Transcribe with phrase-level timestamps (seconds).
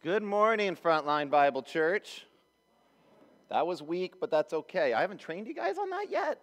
[0.00, 2.24] Good morning, Frontline Bible Church.
[3.50, 4.92] That was weak, but that's okay.
[4.92, 6.40] I haven't trained you guys on that yet.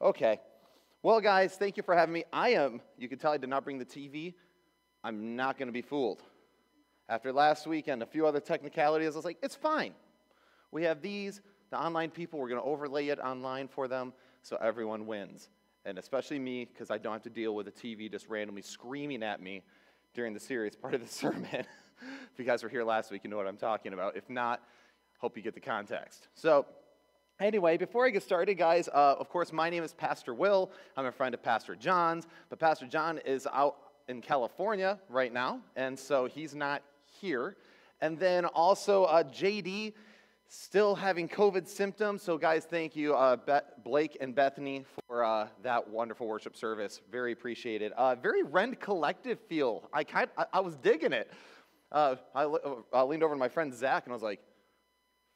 [0.00, 0.38] Okay.
[1.02, 2.22] Well, guys, thank you for having me.
[2.32, 4.34] I am, you can tell I did not bring the TV.
[5.02, 6.22] I'm not going to be fooled.
[7.08, 9.92] After last week and a few other technicalities, I was like, it's fine.
[10.70, 11.40] We have these,
[11.70, 15.48] the online people, we're going to overlay it online for them so everyone wins.
[15.84, 19.24] And especially me, because I don't have to deal with a TV just randomly screaming
[19.24, 19.62] at me
[20.14, 21.66] during the serious part of the sermon.
[22.00, 24.16] If you guys were here last week, you know what I'm talking about.
[24.16, 24.60] If not,
[25.18, 26.28] hope you get the context.
[26.34, 26.66] So,
[27.40, 30.70] Anyway, before I get started, guys, uh, of course, my name is Pastor Will.
[30.96, 33.74] I'm a friend of Pastor John's, but Pastor John is out
[34.06, 36.82] in California right now, and so he's not
[37.20, 37.56] here.
[38.00, 39.94] And then also, uh, JD
[40.46, 42.22] still having COVID symptoms.
[42.22, 47.00] So, guys, thank you, uh, Be- Blake and Bethany, for uh, that wonderful worship service.
[47.10, 47.90] Very appreciated.
[47.92, 49.88] Uh, very Rend Collective feel.
[49.92, 51.32] I, kind, I, I was digging it.
[51.94, 52.48] Uh, I,
[52.92, 54.40] I leaned over to my friend Zach and I was like,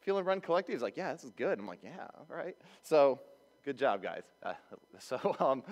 [0.00, 0.72] feeling Rend Collective?
[0.72, 1.56] He's like, yeah, this is good.
[1.56, 2.56] I'm like, yeah, all right.
[2.82, 3.20] So,
[3.64, 4.24] good job, guys.
[4.42, 4.54] Uh,
[4.98, 5.62] so, um,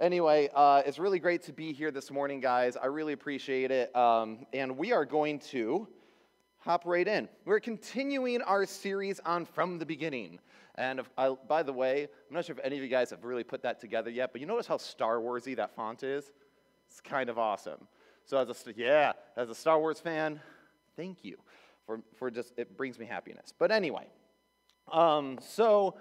[0.00, 2.76] anyway, uh, it's really great to be here this morning, guys.
[2.76, 3.94] I really appreciate it.
[3.94, 5.86] Um, and we are going to
[6.58, 7.28] hop right in.
[7.44, 10.40] We're continuing our series on From the Beginning.
[10.74, 13.22] And if, I, by the way, I'm not sure if any of you guys have
[13.22, 16.32] really put that together yet, but you notice how Star Warsy that font is?
[16.88, 17.86] It's kind of awesome.
[18.24, 20.40] So, as a, yeah, as a Star Wars fan,
[20.96, 21.36] thank you
[21.86, 23.52] for, for just, it brings me happiness.
[23.58, 24.06] But anyway,
[24.90, 25.96] um, so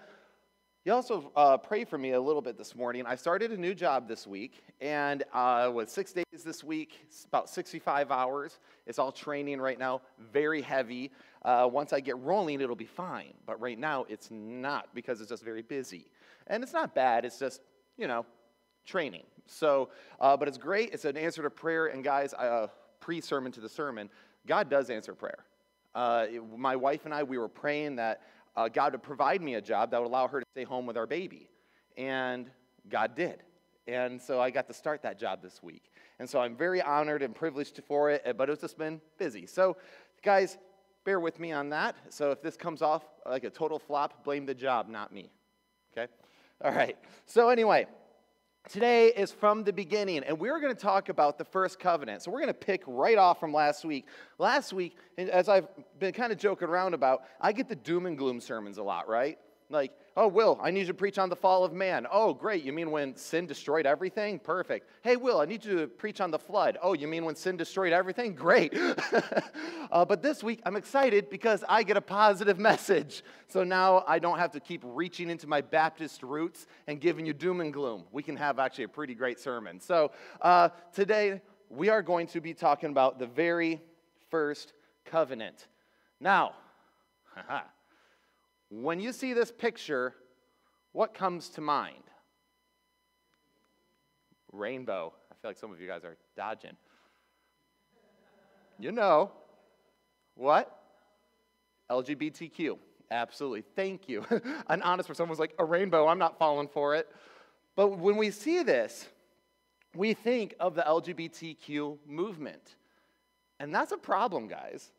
[0.83, 3.05] you also uh, pray for me a little bit this morning.
[3.05, 7.49] I started a new job this week, and uh, with six days this week, about
[7.49, 8.59] 65 hours.
[8.87, 10.01] It's all training right now,
[10.33, 11.11] very heavy.
[11.43, 13.33] Uh, once I get rolling, it'll be fine.
[13.45, 16.07] But right now, it's not because it's just very busy.
[16.47, 17.61] And it's not bad, it's just,
[17.97, 18.25] you know,
[18.85, 19.23] training.
[19.47, 20.91] So, uh, but it's great.
[20.93, 21.87] It's an answer to prayer.
[21.87, 22.67] And guys, uh,
[22.99, 24.09] pre sermon to the sermon,
[24.47, 25.45] God does answer prayer.
[25.93, 28.21] Uh, my wife and I, we were praying that
[28.55, 30.97] uh, God would provide me a job that would allow her to stay home with
[30.97, 31.49] our baby.
[31.97, 32.49] And
[32.89, 33.43] God did.
[33.87, 35.91] And so I got to start that job this week.
[36.19, 39.47] And so I'm very honored and privileged for it, but it's just been busy.
[39.47, 39.75] So,
[40.23, 40.57] guys,
[41.03, 41.95] bear with me on that.
[42.09, 45.31] So if this comes off like a total flop, blame the job, not me.
[45.91, 46.11] Okay?
[46.63, 46.95] All right.
[47.25, 47.87] So, anyway,
[48.69, 52.21] Today is from the beginning, and we're going to talk about the first covenant.
[52.21, 54.05] So we're going to pick right off from last week.
[54.37, 55.67] Last week, as I've
[55.99, 59.09] been kind of joking around about, I get the doom and gloom sermons a lot,
[59.09, 59.39] right?
[59.71, 62.05] Like, oh, Will, I need you to preach on the fall of man.
[62.11, 62.63] Oh, great.
[62.63, 64.39] You mean when sin destroyed everything?
[64.39, 64.89] Perfect.
[65.01, 66.77] Hey, Will, I need you to preach on the flood.
[66.81, 68.33] Oh, you mean when sin destroyed everything?
[68.33, 68.77] Great.
[69.91, 73.23] uh, but this week, I'm excited because I get a positive message.
[73.47, 77.33] So now I don't have to keep reaching into my Baptist roots and giving you
[77.33, 78.03] doom and gloom.
[78.11, 79.79] We can have actually a pretty great sermon.
[79.79, 80.11] So
[80.41, 83.81] uh, today, we are going to be talking about the very
[84.29, 84.73] first
[85.05, 85.67] covenant.
[86.19, 86.53] Now,
[87.35, 87.61] haha.
[88.71, 90.15] When you see this picture,
[90.93, 92.03] what comes to mind?
[94.53, 95.13] Rainbow.
[95.29, 96.77] I feel like some of you guys are dodging.
[98.79, 99.31] You know.
[100.35, 100.73] What?
[101.89, 102.77] LGBTQ.
[103.11, 103.63] Absolutely.
[103.75, 104.25] Thank you.
[104.67, 107.09] An honest person was like, a rainbow, I'm not falling for it.
[107.75, 109.09] But when we see this,
[109.95, 112.75] we think of the LGBTQ movement.
[113.59, 114.91] And that's a problem, guys.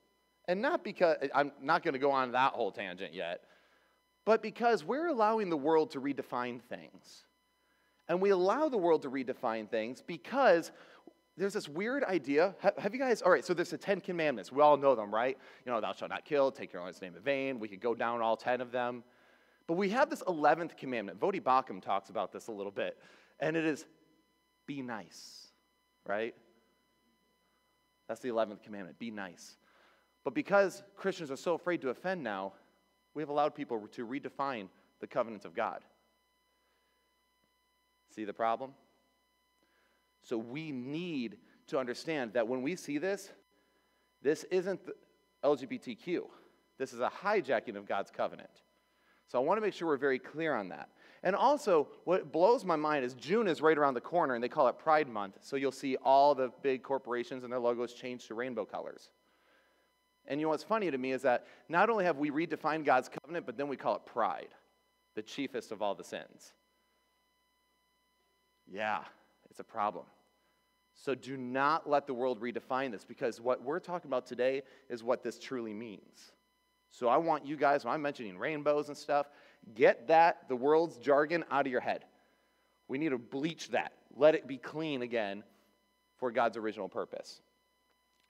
[0.46, 3.42] And not because, I'm not going to go on that whole tangent yet,
[4.24, 7.24] but because we're allowing the world to redefine things.
[8.08, 10.70] And we allow the world to redefine things because
[11.36, 12.54] there's this weird idea.
[12.78, 14.52] Have you guys, all right, so there's the Ten Commandments.
[14.52, 15.38] We all know them, right?
[15.64, 17.58] You know, thou shalt not kill, take your own name in vain.
[17.58, 19.02] We could go down all 10 of them.
[19.66, 21.18] But we have this 11th commandment.
[21.18, 22.98] Voddie Baucham talks about this a little bit.
[23.40, 23.86] And it is
[24.66, 25.48] be nice,
[26.06, 26.34] right?
[28.08, 29.56] That's the 11th commandment be nice.
[30.24, 32.52] But because Christians are so afraid to offend now,
[33.14, 34.68] we have allowed people to redefine
[35.00, 35.80] the covenants of God.
[38.14, 38.72] See the problem?
[40.22, 41.38] So we need
[41.68, 43.30] to understand that when we see this,
[44.22, 44.80] this isn't
[45.42, 46.22] LGBTQ.
[46.78, 48.50] This is a hijacking of God's covenant.
[49.28, 50.90] So I want to make sure we're very clear on that.
[51.22, 54.48] And also, what blows my mind is June is right around the corner, and they
[54.48, 55.38] call it Pride Month.
[55.40, 59.10] So you'll see all the big corporations and their logos change to rainbow colors.
[60.26, 63.08] And you know what's funny to me is that not only have we redefined God's
[63.08, 64.48] covenant, but then we call it pride,
[65.14, 66.52] the chiefest of all the sins.
[68.70, 69.00] Yeah,
[69.50, 70.06] it's a problem.
[70.94, 75.02] So do not let the world redefine this because what we're talking about today is
[75.02, 76.32] what this truly means.
[76.90, 79.26] So I want you guys, when I'm mentioning rainbows and stuff,
[79.74, 82.04] get that, the world's jargon, out of your head.
[82.88, 85.42] We need to bleach that, let it be clean again
[86.18, 87.40] for God's original purpose.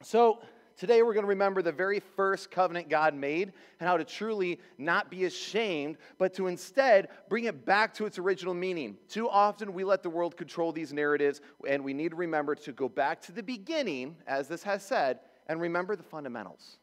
[0.02, 0.40] So
[0.76, 4.60] today we're going to remember the very first covenant God made and how to truly
[4.78, 8.96] not be ashamed, but to instead bring it back to its original meaning.
[9.08, 12.72] Too often we let the world control these narratives, and we need to remember to
[12.72, 16.78] go back to the beginning, as this has said, and remember the fundamentals.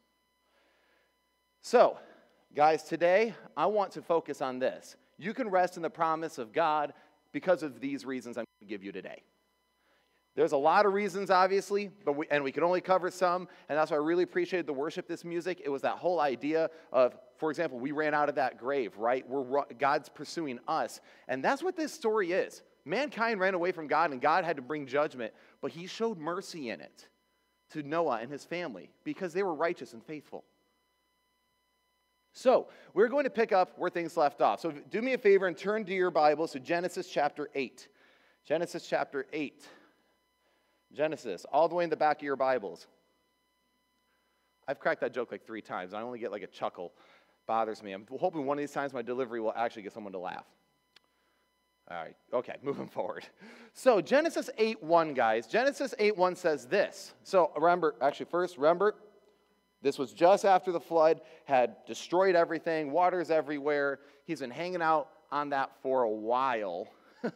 [1.61, 1.97] So,
[2.55, 4.95] guys, today I want to focus on this.
[5.17, 6.93] You can rest in the promise of God
[7.31, 9.23] because of these reasons I'm going to give you today.
[10.39, 13.77] There's a lot of reasons, obviously, but we, and we can only cover some, and
[13.77, 15.61] that's why I really appreciated the worship this music.
[15.65, 19.29] It was that whole idea of, for example, we ran out of that grave, right?
[19.29, 22.61] We're, God's pursuing us, and that's what this story is.
[22.85, 26.69] Mankind ran away from God, and God had to bring judgment, but He showed mercy
[26.69, 27.09] in it
[27.71, 30.45] to Noah and his family because they were righteous and faithful.
[32.31, 34.61] So, we're going to pick up where things left off.
[34.61, 37.89] So, do me a favor and turn to your Bibles to Genesis chapter 8.
[38.45, 39.67] Genesis chapter 8.
[40.93, 42.87] Genesis, all the way in the back of your Bibles.
[44.67, 45.93] I've cracked that joke like three times.
[45.93, 46.91] I only get like a chuckle.
[47.47, 47.91] Bothers me.
[47.91, 50.45] I'm hoping one of these times my delivery will actually get someone to laugh.
[51.89, 53.25] All right, okay, moving forward.
[53.73, 55.47] So Genesis 8 1, guys.
[55.47, 57.13] Genesis 8 1 says this.
[57.23, 58.95] So remember, actually, first, remember,
[59.81, 63.99] this was just after the flood had destroyed everything, waters everywhere.
[64.25, 66.89] He's been hanging out on that for a while.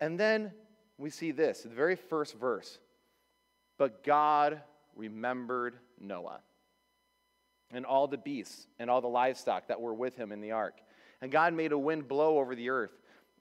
[0.00, 0.50] and then
[0.98, 2.78] we see this, the very first verse.
[3.78, 4.60] But God
[4.94, 6.40] remembered Noah
[7.70, 10.80] and all the beasts and all the livestock that were with him in the ark.
[11.20, 12.92] And God made a wind blow over the earth,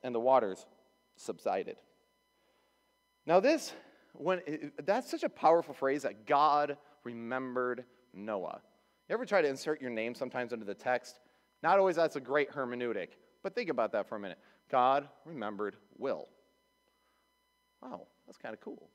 [0.03, 0.65] and the waters
[1.15, 1.77] subsided.
[3.25, 3.73] Now, this,
[4.13, 4.41] when,
[4.83, 8.61] that's such a powerful phrase that God remembered Noah.
[9.09, 11.19] You ever try to insert your name sometimes into the text?
[11.61, 13.09] Not always that's a great hermeneutic,
[13.43, 14.39] but think about that for a minute.
[14.71, 16.27] God remembered Will.
[17.81, 18.89] Wow, that's kind of cool.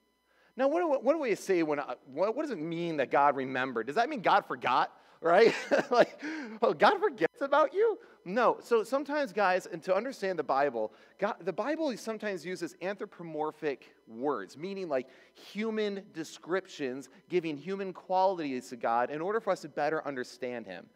[0.58, 3.12] Now, what do, what do we say when, uh, what, what does it mean that
[3.12, 3.86] God remembered?
[3.86, 5.54] Does that mean God forgot, right?
[5.92, 6.20] like,
[6.60, 7.96] oh, God forgets about you?
[8.24, 8.58] No.
[8.60, 14.56] So sometimes, guys, and to understand the Bible, God, the Bible sometimes uses anthropomorphic words,
[14.56, 20.04] meaning like human descriptions, giving human qualities to God in order for us to better
[20.08, 20.86] understand Him.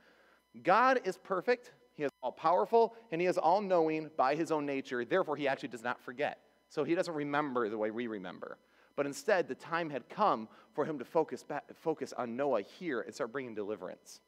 [0.64, 4.66] God is perfect, He is all powerful, and He is all knowing by His own
[4.66, 5.04] nature.
[5.04, 6.40] Therefore, He actually does not forget.
[6.68, 8.58] So He doesn't remember the way we remember.
[8.96, 13.00] But instead, the time had come for him to focus, back, focus on Noah here
[13.00, 14.20] and start bringing deliverance.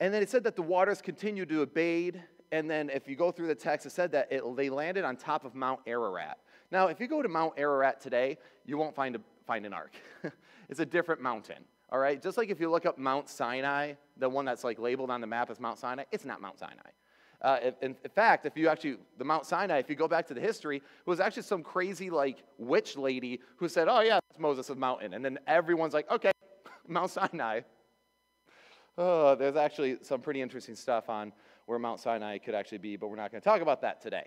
[0.00, 2.16] And then it said that the waters continued to abate.
[2.52, 5.16] And then if you go through the text, it said that it, they landed on
[5.16, 6.38] top of Mount Ararat.
[6.70, 9.94] Now, if you go to Mount Ararat today, you won't find, a, find an ark.
[10.68, 11.64] it's a different mountain.
[11.90, 12.20] All right?
[12.20, 15.26] Just like if you look up Mount Sinai, the one that's like labeled on the
[15.26, 16.90] map as Mount Sinai, it's not Mount Sinai.
[17.44, 20.32] Uh, in, in, fact, if you actually, the Mount Sinai, if you go back to
[20.32, 24.40] the history, it was actually some crazy like witch lady who said, oh yeah, that's
[24.40, 25.12] Moses' mountain.
[25.12, 26.32] And then everyone's like, okay,
[26.88, 27.60] Mount Sinai.
[28.96, 31.34] Oh, there's actually some pretty interesting stuff on
[31.66, 34.26] where Mount Sinai could actually be, but we're not going to talk about that today.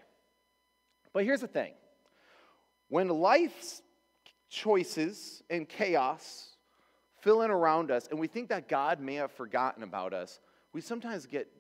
[1.12, 1.74] But here's the thing
[2.88, 3.82] when life's
[4.48, 6.50] choices and chaos
[7.22, 10.40] fill in around us, and we think that God may have forgotten about us,
[10.72, 11.57] we sometimes get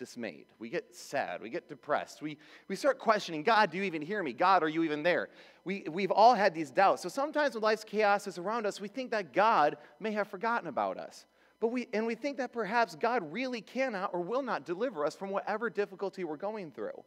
[0.00, 0.46] dismayed.
[0.58, 1.42] We get sad.
[1.42, 2.22] We get depressed.
[2.22, 2.38] We,
[2.68, 4.32] we start questioning God, do you even hear me?
[4.32, 5.28] God, are you even there?
[5.64, 7.02] We, we've all had these doubts.
[7.02, 10.68] So sometimes when life's chaos is around us, we think that God may have forgotten
[10.68, 11.26] about us.
[11.60, 15.14] But we, and we think that perhaps God really cannot or will not deliver us
[15.14, 17.04] from whatever difficulty we're going through.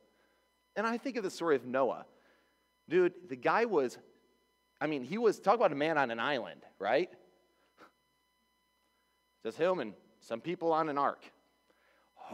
[0.76, 2.06] And I think of the story of Noah.
[2.88, 3.98] Dude, the guy was,
[4.80, 7.10] I mean, he was, talk about a man on an island, right?
[9.44, 11.26] Just him and some people on an ark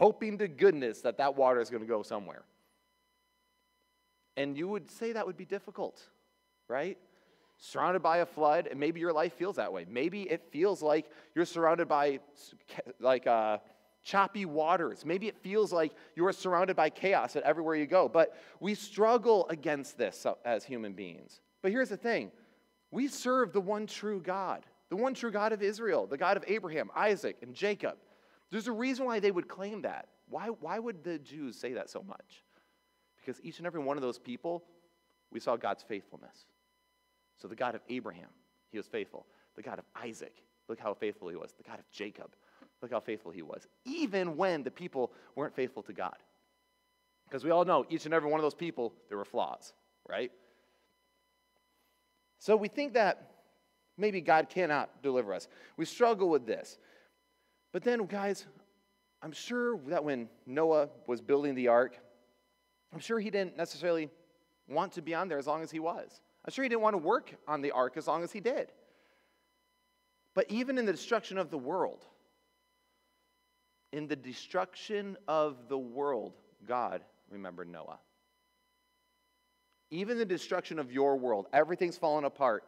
[0.00, 2.42] hoping to goodness that that water is going to go somewhere.
[4.38, 6.00] And you would say that would be difficult,
[6.68, 6.96] right?
[7.58, 9.84] Surrounded by a flood, and maybe your life feels that way.
[9.86, 12.20] Maybe it feels like you're surrounded by
[12.98, 13.58] like uh,
[14.02, 15.04] choppy waters.
[15.04, 18.08] Maybe it feels like you are surrounded by chaos at everywhere you go.
[18.08, 21.42] But we struggle against this as human beings.
[21.60, 22.30] But here's the thing
[22.90, 26.44] we serve the one true God, the one true God of Israel, the God of
[26.48, 27.98] Abraham, Isaac, and Jacob.
[28.50, 30.08] There's a reason why they would claim that.
[30.28, 32.42] Why, why would the Jews say that so much?
[33.16, 34.64] Because each and every one of those people,
[35.30, 36.46] we saw God's faithfulness.
[37.40, 38.28] So the God of Abraham,
[38.70, 39.26] he was faithful.
[39.56, 41.52] The God of Isaac, look how faithful he was.
[41.52, 42.34] The God of Jacob,
[42.82, 43.66] look how faithful he was.
[43.84, 46.16] Even when the people weren't faithful to God.
[47.24, 49.72] Because we all know each and every one of those people, there were flaws,
[50.08, 50.32] right?
[52.40, 53.30] So we think that
[53.96, 55.46] maybe God cannot deliver us.
[55.76, 56.78] We struggle with this.
[57.72, 58.46] But then, guys,
[59.22, 61.98] I'm sure that when Noah was building the ark,
[62.92, 64.10] I'm sure he didn't necessarily
[64.68, 66.20] want to be on there as long as he was.
[66.44, 68.72] I'm sure he didn't want to work on the ark as long as he did.
[70.34, 72.04] But even in the destruction of the world,
[73.92, 76.34] in the destruction of the world,
[76.66, 77.98] God remembered Noah.
[79.90, 82.64] Even the destruction of your world, everything's fallen apart,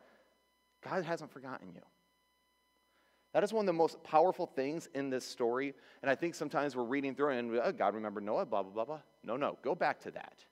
[0.83, 1.83] God hasn't forgotten you.
[3.33, 5.75] That is one of the most powerful things in this story.
[6.03, 8.85] And I think sometimes we're reading through and oh, God remembered Noah, blah, blah, blah,
[8.85, 9.01] blah.
[9.25, 10.45] No, no, go back to that.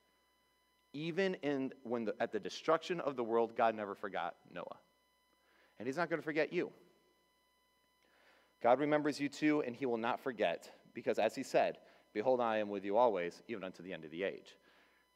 [0.92, 4.76] Even in when the, at the destruction of the world, God never forgot Noah.
[5.78, 6.70] And he's not going to forget you.
[8.62, 11.78] God remembers you too, and he will not forget, because as he said,
[12.12, 14.56] Behold, I am with you always, even unto the end of the age.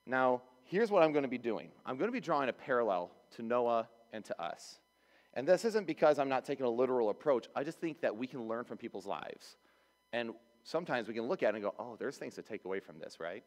[0.07, 3.11] Now, here's what I'm going to be doing I'm going to be drawing a parallel
[3.37, 4.79] to Noah and to us.
[5.35, 7.49] And this isn't because I'm not taking a literal approach.
[7.55, 9.57] I just think that we can learn from people's lives.
[10.13, 10.31] And
[10.63, 12.99] sometimes we can look at it and go, oh, there's things to take away from
[12.99, 13.43] this, right?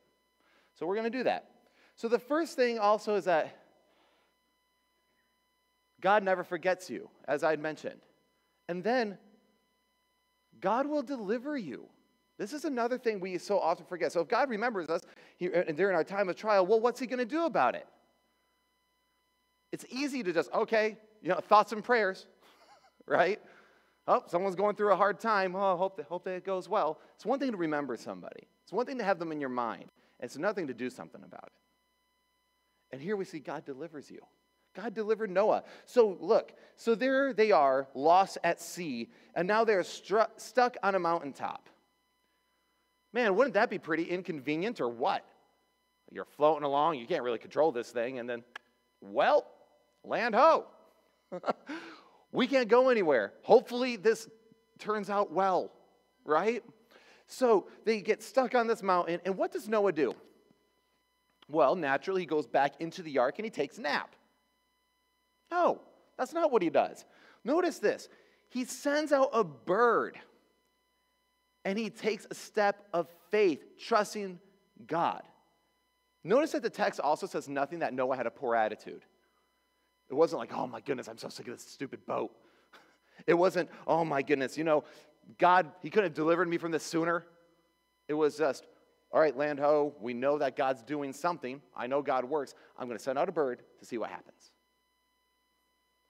[0.76, 1.50] So we're going to do that.
[1.96, 3.56] So the first thing also is that
[6.02, 8.02] God never forgets you, as I had mentioned.
[8.68, 9.18] And then
[10.60, 11.88] God will deliver you.
[12.38, 14.12] This is another thing we so often forget.
[14.12, 15.02] So if God remembers us
[15.38, 17.88] he, uh, during our time of trial, well, what's He going to do about it?
[19.72, 22.28] It's easy to just, okay, you know, thoughts and prayers,
[23.06, 23.40] right?
[24.08, 25.56] Oh, someone's going through a hard time.
[25.56, 27.00] Oh, hope that, hope that it goes well.
[27.16, 28.48] It's one thing to remember somebody.
[28.64, 29.92] It's one thing to have them in your mind.
[30.20, 31.54] It's another thing to do something about it.
[32.92, 34.20] And here we see God delivers you.
[34.76, 35.64] God delivered Noah.
[35.86, 40.96] So look, so there they are, lost at sea, and now they're stru- stuck on
[40.96, 41.68] a mountaintop.
[43.12, 45.26] Man, wouldn't that be pretty inconvenient or what?
[46.12, 48.44] You're floating along, you can't really control this thing, and then,
[49.02, 49.48] well,
[50.04, 50.68] land ho.
[52.32, 53.34] we can't go anywhere.
[53.44, 54.28] Hopefully, this
[54.80, 55.72] turns out well,
[56.26, 56.64] right?
[57.28, 60.16] So they get stuck on this mountain, and what does Noah do?
[61.50, 64.16] Well, naturally, he goes back into the ark and he takes a nap.
[65.50, 65.82] No,
[66.18, 67.06] that's not what he does.
[67.44, 68.10] Notice this
[68.50, 70.20] he sends out a bird
[71.64, 74.40] and he takes a step of faith, trusting
[74.86, 75.22] God.
[76.24, 79.04] Notice that the text also says nothing that Noah had a poor attitude.
[80.10, 82.32] It wasn't like, oh my goodness, I'm so sick of this stupid boat.
[83.26, 84.84] It wasn't, oh my goodness, you know,
[85.40, 87.26] God, he could have delivered me from this sooner.
[88.08, 88.68] It was just,
[89.12, 91.60] all right, land ho, we know that God's doing something.
[91.76, 92.54] I know God works.
[92.78, 94.52] I'm going to send out a bird to see what happens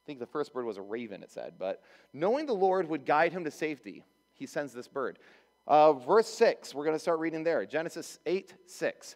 [0.04, 1.54] I think the first bird was a raven, it said.
[1.60, 1.82] But
[2.14, 5.20] knowing the Lord would guide him to safety, he sends this bird.
[5.68, 7.66] Uh, verse 6, we're going to start reading there.
[7.66, 9.16] Genesis 8 6.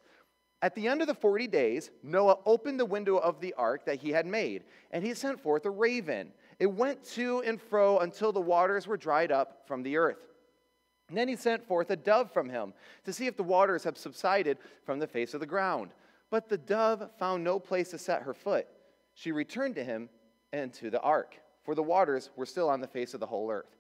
[0.62, 4.00] At the end of the 40 days, Noah opened the window of the ark that
[4.00, 6.32] he had made, and he sent forth a raven.
[6.60, 10.28] It went to and fro until the waters were dried up from the earth.
[11.10, 12.74] And then he sent forth a dove from him
[13.06, 15.92] to see if the waters have subsided from the face of the ground.
[16.30, 18.68] But the dove found no place to set her foot.
[19.16, 20.10] She returned to him
[20.54, 23.52] and to the ark, for the waters were still on the face of the whole
[23.52, 23.76] earth.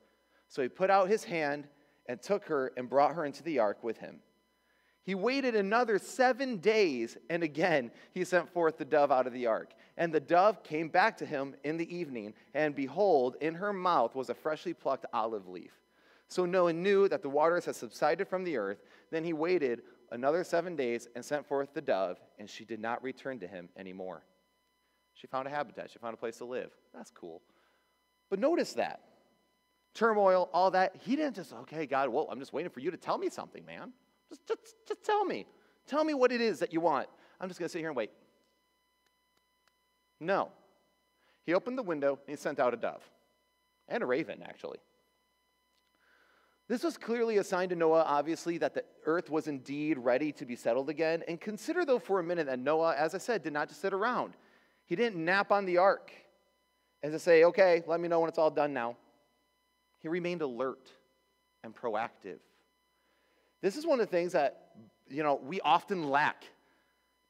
[0.50, 1.68] So he put out his hand
[2.08, 4.20] and took her and brought her into the ark with him.
[5.04, 9.48] He waited another seven days, and again he sent forth the dove out of the
[9.48, 9.74] ark.
[9.98, 14.16] And the dove came back to him in the evening, and behold, in her mouth
[14.16, 15.74] was a freshly plucked olive leaf.
[16.28, 18.84] So Noah knew that the waters had subsided from the earth.
[19.10, 19.82] Then he waited
[20.12, 23.70] another seven days and sent forth the dove, and she did not return to him
[23.76, 24.24] anymore.
[25.14, 26.72] She found a habitat, she found a place to live.
[26.94, 27.42] That's cool.
[28.30, 29.02] But notice that
[29.94, 30.96] turmoil, all that.
[31.02, 33.66] He didn't just, okay, God, well, I'm just waiting for you to tell me something,
[33.66, 33.92] man.
[34.32, 35.46] Just, just, just tell me.
[35.88, 37.08] Tell me what it is that you want.
[37.40, 38.12] I'm just going to sit here and wait.
[40.20, 40.50] No.
[41.46, 43.04] He opened the window and he sent out a dove
[43.90, 44.78] and a raven, actually.
[46.70, 50.46] This was clearly a sign to Noah, obviously, that the earth was indeed ready to
[50.46, 51.22] be settled again.
[51.28, 53.92] And consider, though, for a minute that Noah, as I said, did not just sit
[53.92, 54.36] around.
[54.86, 56.14] He didn't nap on the ark
[57.04, 58.96] and to say, okay, let me know when it's all done now.
[60.00, 60.90] He remained alert
[61.64, 62.40] and proactive.
[63.62, 64.72] This is one of the things that,
[65.10, 66.46] you know, we often lack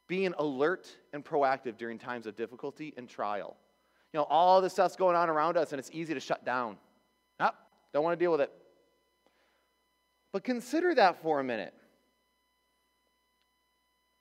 [0.07, 3.55] being alert and proactive during times of difficulty and trial.
[4.13, 6.77] You know, all the stuff's going on around us and it's easy to shut down.
[7.39, 7.53] Nope,
[7.93, 8.51] don't want to deal with it.
[10.31, 11.73] But consider that for a minute.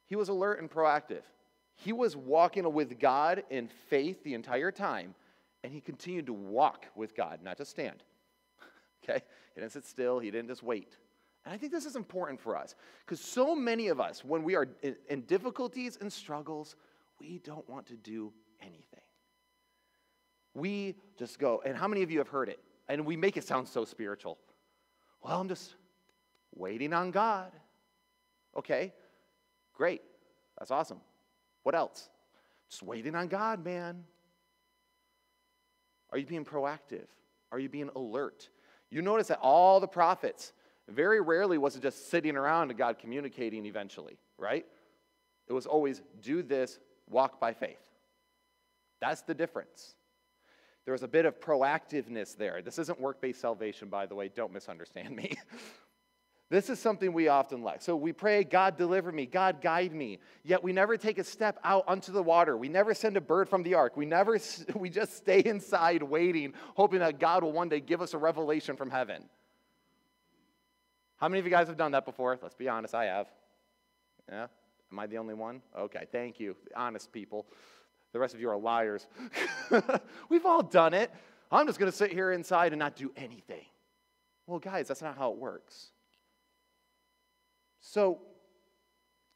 [0.07, 1.23] He was alert and proactive.
[1.77, 5.15] He was walking with God in faith the entire time,
[5.63, 8.03] and he continued to walk with God, not just stand.
[9.05, 9.23] okay?
[9.55, 10.97] He didn't sit still, he didn't just wait.
[11.45, 14.57] And I think this is important for us because so many of us, when we
[14.57, 16.77] are in, in difficulties and struggles,
[17.19, 19.01] we don't want to do anything.
[20.55, 22.59] We just go, and how many of you have heard it?
[22.89, 24.39] And we make it sound so spiritual.
[25.23, 25.75] Well, I'm just
[26.55, 27.53] waiting on God.
[28.57, 28.93] Okay,
[29.75, 30.03] great.
[30.59, 31.01] That's awesome.
[31.63, 32.09] What else?
[32.69, 34.05] Just waiting on God, man.
[36.11, 37.07] Are you being proactive?
[37.53, 38.49] Are you being alert?
[38.91, 40.53] You notice that all the prophets,
[40.91, 44.67] very rarely was it just sitting around and God communicating eventually, right?
[45.49, 46.79] It was always do this,
[47.09, 47.81] walk by faith.
[49.01, 49.95] That's the difference.
[50.85, 52.63] There was a bit of proactiveness there.
[52.63, 54.29] This isn't work based salvation, by the way.
[54.29, 55.37] Don't misunderstand me.
[56.51, 57.81] This is something we often lack.
[57.81, 60.19] So we pray, God deliver me, God guide me.
[60.43, 62.57] Yet we never take a step out onto the water.
[62.57, 63.97] We never send a bird from the ark.
[63.97, 64.37] We never
[64.75, 68.75] we just stay inside waiting, hoping that God will one day give us a revelation
[68.75, 69.27] from heaven.
[71.21, 72.39] How many of you guys have done that before?
[72.43, 73.29] Let's be honest, I have.
[74.29, 74.47] Yeah?
[74.91, 75.61] Am I the only one?
[75.79, 76.57] Okay, thank you.
[76.75, 77.47] Honest people.
[78.13, 79.07] The rest of you are liars.
[80.29, 81.11] We've all done it.
[81.53, 83.67] I'm just going to sit here inside and not do anything.
[84.47, 85.91] Well, guys, that's not how it works.
[87.81, 88.21] So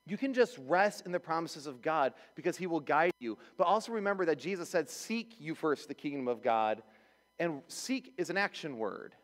[0.06, 3.36] you can just rest in the promises of God because He will guide you.
[3.56, 6.82] But also remember that Jesus said, Seek you first the kingdom of God.
[7.38, 9.14] And seek is an action word.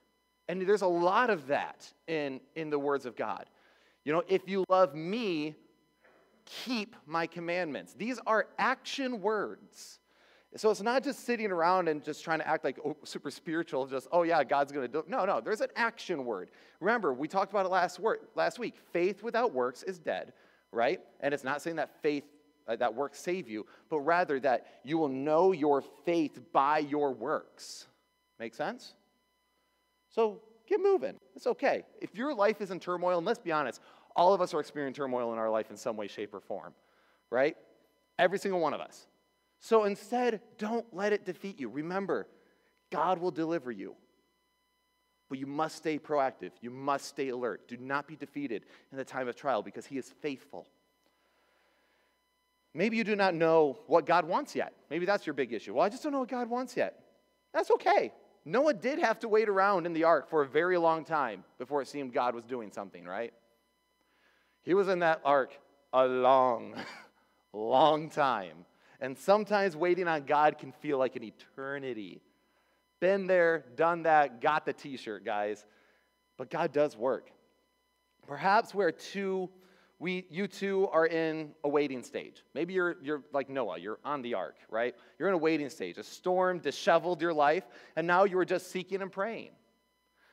[0.50, 3.44] And there's a lot of that in, in the words of God.
[4.04, 5.54] You know, if you love me,
[6.44, 7.94] keep my commandments.
[7.94, 10.00] These are action words.
[10.56, 13.86] So it's not just sitting around and just trying to act like oh, super spiritual,
[13.86, 15.08] just, oh yeah, God's going to do it.
[15.08, 16.50] No, no, there's an action word.
[16.80, 18.74] Remember, we talked about it last, word, last week.
[18.92, 20.32] Faith without works is dead,
[20.72, 20.98] right?
[21.20, 22.24] And it's not saying that faith,
[22.66, 27.12] uh, that works save you, but rather that you will know your faith by your
[27.12, 27.86] works.
[28.40, 28.94] Make sense?
[30.10, 31.16] So get moving.
[31.34, 31.84] It's okay.
[32.00, 33.80] If your life is in turmoil, and let's be honest,
[34.16, 36.74] all of us are experiencing turmoil in our life in some way, shape, or form,
[37.30, 37.56] right?
[38.18, 39.06] Every single one of us.
[39.60, 41.68] So instead, don't let it defeat you.
[41.68, 42.26] Remember,
[42.90, 43.94] God will deliver you.
[45.28, 46.50] But you must stay proactive.
[46.60, 47.68] You must stay alert.
[47.68, 50.66] Do not be defeated in the time of trial because He is faithful.
[52.74, 54.72] Maybe you do not know what God wants yet.
[54.90, 55.74] Maybe that's your big issue.
[55.74, 57.00] Well, I just don't know what God wants yet.
[57.52, 58.12] That's okay.
[58.44, 61.82] Noah did have to wait around in the ark for a very long time before
[61.82, 63.32] it seemed God was doing something, right?
[64.62, 65.58] He was in that ark
[65.92, 66.74] a long,
[67.52, 68.64] long time.
[69.00, 72.20] And sometimes waiting on God can feel like an eternity.
[73.00, 75.64] Been there, done that, got the t shirt, guys.
[76.36, 77.30] But God does work.
[78.26, 79.50] Perhaps we're two,
[80.00, 82.42] we, you two are in a waiting stage.
[82.54, 84.94] Maybe you're, you're like Noah, you're on the ark, right?
[85.18, 85.98] You're in a waiting stage.
[85.98, 87.64] A storm disheveled your life,
[87.96, 89.50] and now you are just seeking and praying.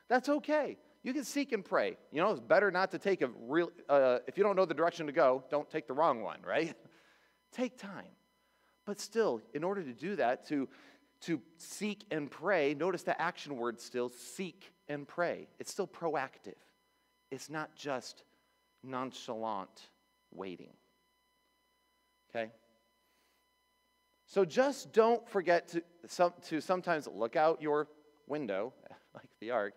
[0.08, 0.78] That's okay.
[1.02, 1.98] You can seek and pray.
[2.10, 4.74] You know, it's better not to take a real, uh, if you don't know the
[4.74, 6.74] direction to go, don't take the wrong one, right?
[7.52, 8.08] take time.
[8.86, 10.66] But still, in order to do that, to,
[11.22, 15.46] to seek and pray, notice the action word still seek and pray.
[15.58, 16.56] It's still proactive,
[17.30, 18.22] it's not just
[18.82, 19.90] nonchalant
[20.32, 20.72] waiting.
[22.30, 22.50] Okay?
[24.26, 27.88] So just don't forget to, some, to sometimes look out your
[28.26, 28.74] window,
[29.14, 29.74] like the ark,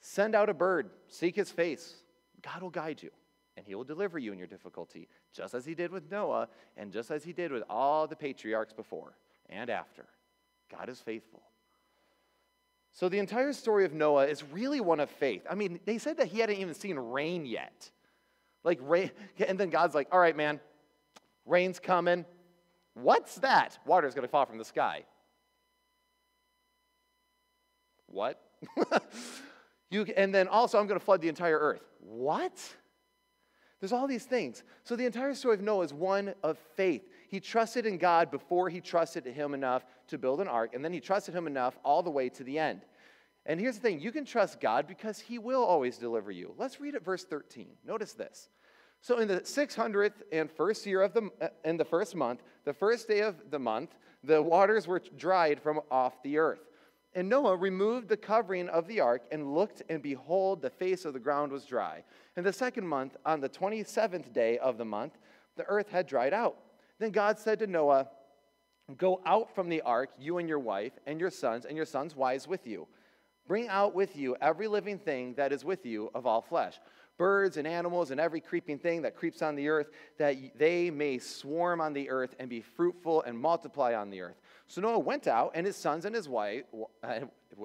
[0.00, 1.96] send out a bird, seek his face.
[2.42, 3.10] God will guide you
[3.56, 6.92] and he will deliver you in your difficulty, just as he did with Noah and
[6.92, 9.16] just as he did with all the patriarchs before
[9.50, 10.06] and after.
[10.70, 11.42] God is faithful.
[12.92, 15.44] So the entire story of Noah is really one of faith.
[15.50, 17.90] I mean, they said that he hadn't even seen rain yet.
[18.64, 19.10] Like rain,
[19.46, 20.60] and then God's like, all right, man,
[21.46, 22.24] rain's coming.
[22.94, 23.78] What's that?
[23.86, 25.04] Water's to fall from the sky.
[28.06, 28.40] What?
[29.90, 31.82] you, and then also, I'm to flood the entire earth.
[32.00, 32.58] What?
[33.80, 34.64] There's all these things.
[34.82, 37.02] So the entire story of Noah is one of faith.
[37.28, 40.92] He trusted in God before he trusted him enough to build an ark, and then
[40.92, 42.80] he trusted him enough all the way to the end.
[43.48, 46.54] And here's the thing you can trust God because he will always deliver you.
[46.58, 47.66] Let's read at verse 13.
[47.84, 48.50] Notice this.
[49.00, 52.74] So in the 600th and first year of the uh, in the first month, the
[52.74, 56.60] first day of the month, the waters were dried from off the earth.
[57.14, 61.14] And Noah removed the covering of the ark and looked, and behold, the face of
[61.14, 62.04] the ground was dry.
[62.36, 65.16] In the second month, on the 27th day of the month,
[65.56, 66.56] the earth had dried out.
[66.98, 68.08] Then God said to Noah,
[68.96, 72.16] Go out from the ark, you and your wife, and your sons, and your sons'
[72.16, 72.86] wives with you.
[73.48, 76.78] Bring out with you every living thing that is with you of all flesh
[77.18, 81.18] birds and animals and every creeping thing that creeps on the earth, that they may
[81.18, 84.40] swarm on the earth and be fruitful and multiply on the earth.
[84.68, 86.64] So Noah went out, and his sons and his wife,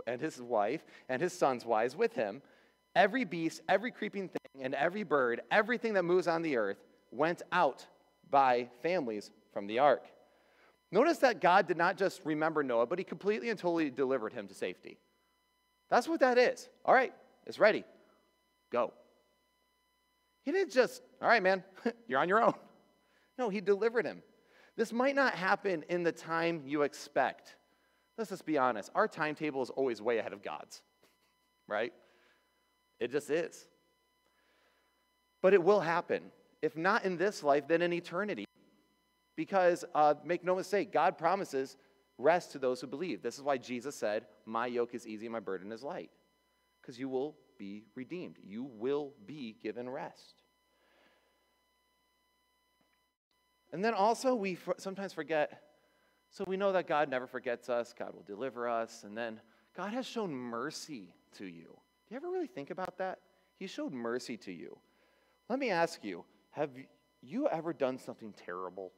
[0.07, 2.41] and his wife and his sons' wives with him.
[2.95, 6.77] Every beast, every creeping thing, and every bird, everything that moves on the earth,
[7.11, 7.85] went out
[8.29, 10.03] by families from the ark.
[10.91, 14.47] Notice that God did not just remember Noah, but he completely and totally delivered him
[14.47, 14.97] to safety.
[15.89, 16.69] That's what that is.
[16.85, 17.13] All right,
[17.45, 17.83] it's ready.
[18.71, 18.93] Go.
[20.43, 21.63] He didn't just, all right, man,
[22.07, 22.53] you're on your own.
[23.37, 24.21] No, he delivered him.
[24.75, 27.55] This might not happen in the time you expect,
[28.17, 30.81] let's just be honest, our timetable is always way ahead of God's,
[31.67, 31.93] right?
[32.99, 33.67] It just is.
[35.41, 36.23] But it will happen.
[36.61, 38.45] If not in this life, then in eternity.
[39.35, 41.75] Because, uh, make no mistake, God promises
[42.23, 43.21] rest to those who believe.
[43.21, 46.09] This is why Jesus said, My yoke is easy, my burden is light.
[46.81, 50.41] Because you will be redeemed, you will be given rest.
[53.71, 55.62] And then also, we sometimes forget
[56.29, 59.39] so we know that God never forgets us, God will deliver us, and then
[59.75, 61.65] God has shown mercy to you.
[62.07, 63.19] Do you ever really think about that?
[63.57, 64.77] He showed mercy to you.
[65.49, 66.71] Let me ask you have
[67.21, 68.91] you ever done something terrible?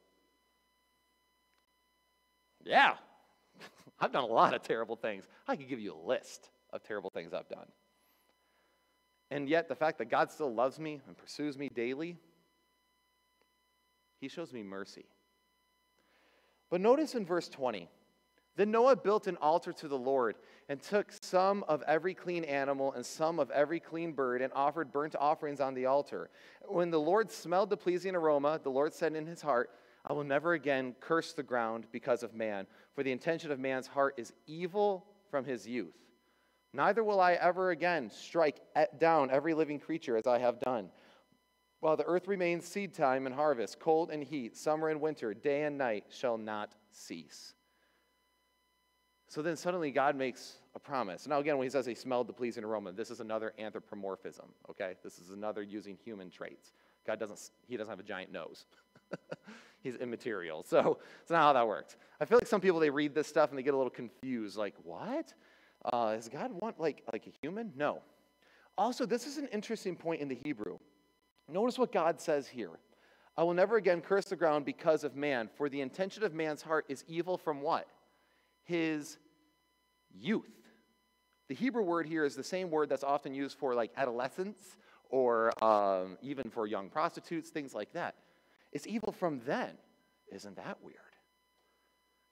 [2.63, 2.95] Yeah,
[3.99, 5.25] I've done a lot of terrible things.
[5.47, 7.67] I could give you a list of terrible things I've done.
[9.31, 12.17] And yet, the fact that God still loves me and pursues me daily,
[14.19, 15.05] He shows me mercy.
[16.69, 17.89] But notice in verse 20
[18.55, 20.35] then Noah built an altar to the Lord
[20.69, 24.91] and took some of every clean animal and some of every clean bird and offered
[24.91, 26.29] burnt offerings on the altar.
[26.67, 29.71] When the Lord smelled the pleasing aroma, the Lord said in his heart,
[30.07, 33.87] I will never again curse the ground because of man, for the intention of man's
[33.87, 35.95] heart is evil from his youth.
[36.73, 38.59] Neither will I ever again strike
[38.99, 40.89] down every living creature as I have done.
[41.79, 45.63] While the earth remains seed time and harvest, cold and heat, summer and winter, day
[45.63, 47.53] and night shall not cease.
[49.27, 51.27] So then suddenly God makes a promise.
[51.27, 54.93] Now, again, when he says he smelled the pleasing aroma, this is another anthropomorphism, okay?
[55.03, 56.73] This is another using human traits.
[57.07, 58.65] God doesn't, he doesn't have a giant nose.
[59.85, 60.63] He's immaterial.
[60.63, 61.95] So it's not how that works.
[62.19, 64.57] I feel like some people, they read this stuff and they get a little confused.
[64.57, 65.31] Like, what?
[65.93, 67.71] Uh, does God want like, like a human?
[67.77, 68.01] No.
[68.79, 70.79] Also, this is an interesting point in the Hebrew.
[71.47, 72.71] Notice what God says here.
[73.37, 76.63] I will never again curse the ground because of man, for the intention of man's
[76.63, 77.87] heart is evil from what?
[78.63, 79.19] His
[80.11, 80.49] youth.
[81.47, 84.57] The Hebrew word here is the same word that's often used for like adolescence
[85.09, 88.15] or um, even for young prostitutes, things like that.
[88.75, 89.71] It's evil from then.
[90.33, 90.97] Isn't that weird?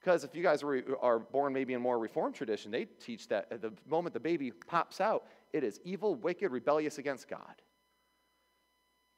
[0.01, 3.47] Because if you guys are, are born maybe in more reformed tradition, they teach that
[3.49, 7.61] at the moment the baby pops out, it is evil, wicked, rebellious against God.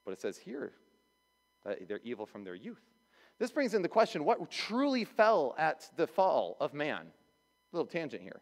[0.06, 0.74] But it says here
[1.66, 2.84] that they're evil from their youth.
[3.40, 7.08] This brings in the question what truly fell at the fall of man?
[7.08, 8.42] A little tangent here.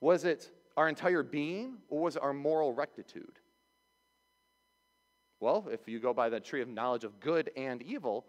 [0.00, 3.39] Was it our entire being or was it our moral rectitude?
[5.40, 8.26] Well, if you go by the tree of knowledge of good and evil,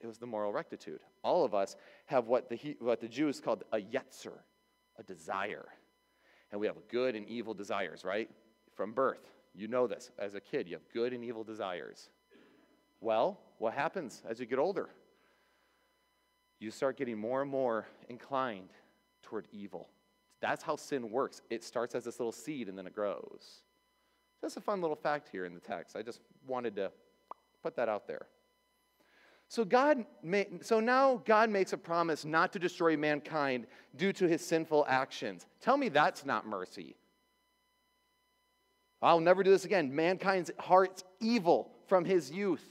[0.00, 1.00] it was the moral rectitude.
[1.22, 1.76] All of us
[2.06, 4.38] have what the, what the Jews called a yetzer,
[4.98, 5.66] a desire.
[6.52, 8.28] And we have good and evil desires, right?
[8.74, 9.26] From birth.
[9.54, 10.10] You know this.
[10.18, 12.10] As a kid, you have good and evil desires.
[13.00, 14.90] Well, what happens as you get older?
[16.60, 18.70] You start getting more and more inclined
[19.22, 19.88] toward evil.
[20.40, 21.40] That's how sin works.
[21.48, 23.62] It starts as this little seed and then it grows.
[24.44, 25.96] That's a fun little fact here in the text.
[25.96, 26.92] I just wanted to
[27.62, 28.26] put that out there.
[29.48, 30.04] So God
[30.60, 35.46] so now God makes a promise not to destroy mankind due to his sinful actions.
[35.62, 36.94] Tell me that's not mercy.
[39.00, 39.96] I'll never do this again.
[39.96, 42.68] Mankind's heart's evil from his youth,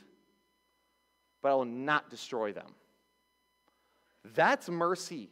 [1.41, 2.75] but I will not destroy them.
[4.35, 5.31] That's mercy.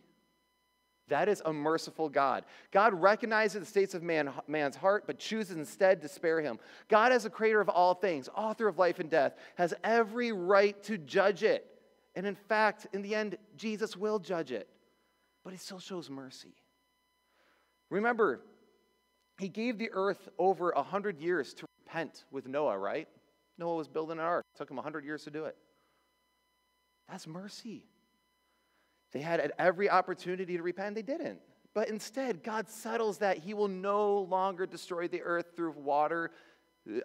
[1.12, 2.46] That is a merciful God.
[2.72, 6.58] God recognizes the states of man, man's heart, but chooses instead to spare him.
[6.88, 10.82] God, as the creator of all things, author of life and death, has every right
[10.84, 11.68] to judge it.
[12.16, 14.70] And in fact, in the end, Jesus will judge it.
[15.44, 16.56] But he still shows mercy.
[17.90, 18.40] Remember,
[19.38, 23.10] he gave the earth over a hundred years to repent with Noah, right?
[23.58, 24.46] Noah was building an ark.
[24.56, 25.58] It took him a hundred years to do it.
[27.10, 27.84] That's mercy.
[29.12, 31.40] They had every opportunity to repent, they didn't.
[31.74, 36.32] But instead, God settles that He will no longer destroy the earth through water,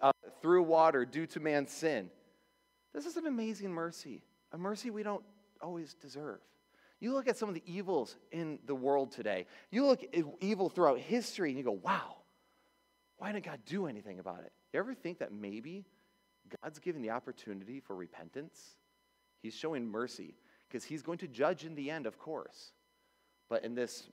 [0.01, 2.09] uh, through water due to man's sin.
[2.93, 5.23] This is an amazing mercy, a mercy we don't
[5.61, 6.39] always deserve.
[6.99, 9.45] You look at some of the evils in the world today.
[9.69, 12.15] You look at evil throughout history and you go, wow,
[13.17, 14.51] why didn't God do anything about it?
[14.73, 15.85] You ever think that maybe
[16.63, 18.77] God's giving the opportunity for repentance?
[19.43, 20.35] He's showing mercy
[20.67, 22.71] because He's going to judge in the end, of course.
[23.49, 24.09] But in this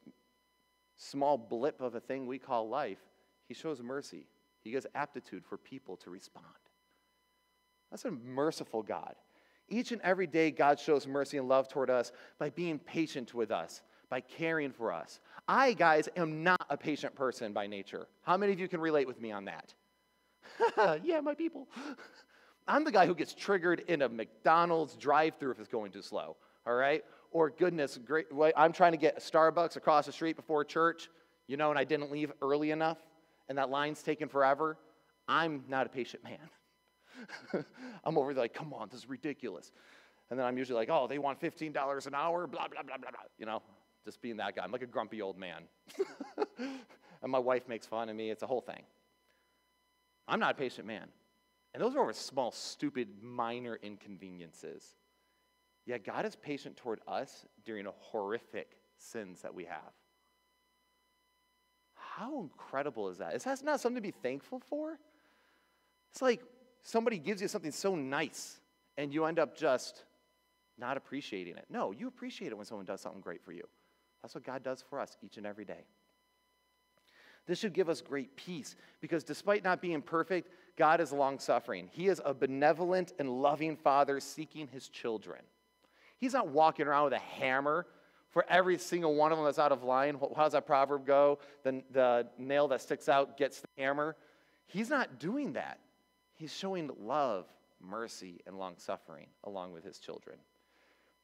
[0.96, 3.00] small blip of a thing we call life,
[3.48, 4.26] He shows mercy.
[4.62, 6.46] He gives aptitude for people to respond.
[7.90, 9.14] That's a merciful God.
[9.68, 13.50] Each and every day, God shows mercy and love toward us by being patient with
[13.50, 15.20] us, by caring for us.
[15.48, 18.06] I, guys, am not a patient person by nature.
[18.22, 19.74] How many of you can relate with me on that?
[21.04, 21.68] yeah, my people.
[22.66, 26.02] I'm the guy who gets triggered in a McDonald's drive through if it's going too
[26.02, 27.04] slow, all right?
[27.34, 31.10] or goodness, great, I'm trying to get Starbucks across the street before church,
[31.48, 32.98] you know, and I didn't leave early enough,
[33.48, 34.78] and that line's taken forever.
[35.26, 37.64] I'm not a patient man.
[38.04, 39.72] I'm over there like, come on, this is ridiculous.
[40.30, 43.10] And then I'm usually like, oh, they want $15 an hour, blah, blah, blah, blah,
[43.10, 43.20] blah.
[43.36, 43.62] You know,
[44.04, 44.62] just being that guy.
[44.62, 45.64] I'm like a grumpy old man.
[46.58, 48.30] and my wife makes fun of me.
[48.30, 48.84] It's a whole thing.
[50.28, 51.08] I'm not a patient man.
[51.74, 54.94] And those are over small, stupid, minor inconveniences.
[55.86, 59.92] Yet God is patient toward us during horrific sins that we have.
[61.94, 63.34] How incredible is that?
[63.34, 64.98] Is that not something to be thankful for?
[66.12, 66.42] It's like
[66.82, 68.60] somebody gives you something so nice
[68.96, 70.04] and you end up just
[70.78, 71.66] not appreciating it.
[71.68, 73.64] No, you appreciate it when someone does something great for you.
[74.22, 75.84] That's what God does for us each and every day.
[77.46, 81.88] This should give us great peace because despite not being perfect, God is long suffering.
[81.92, 85.40] He is a benevolent and loving father seeking his children.
[86.18, 87.86] He's not walking around with a hammer
[88.30, 90.18] for every single one of them that's out of line.
[90.36, 91.38] How does that proverb go?
[91.62, 94.16] The, the nail that sticks out gets the hammer.
[94.66, 95.78] He's not doing that.
[96.34, 97.46] He's showing love,
[97.80, 100.36] mercy, and long suffering along with his children.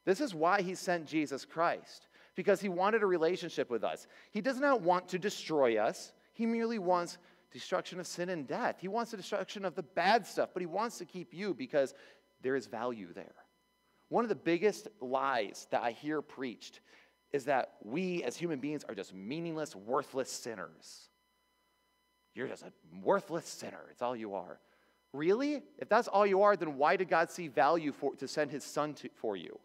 [0.04, 4.06] This is why he sent Jesus Christ, because he wanted a relationship with us.
[4.30, 7.18] He does not want to destroy us, he merely wants
[7.52, 8.76] destruction of sin and death.
[8.80, 11.94] He wants the destruction of the bad stuff, but he wants to keep you because
[12.42, 13.34] there is value there.
[14.08, 16.80] One of the biggest lies that I hear preached
[17.32, 21.08] is that we as human beings are just meaningless, worthless sinners.
[22.34, 23.86] You're just a worthless sinner.
[23.90, 24.58] It's all you are.
[25.12, 25.62] Really?
[25.78, 28.64] If that's all you are, then why did God see value for, to send his
[28.64, 29.58] son to, for you?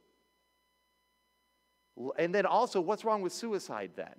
[2.17, 4.15] And then also, what's wrong with suicide then?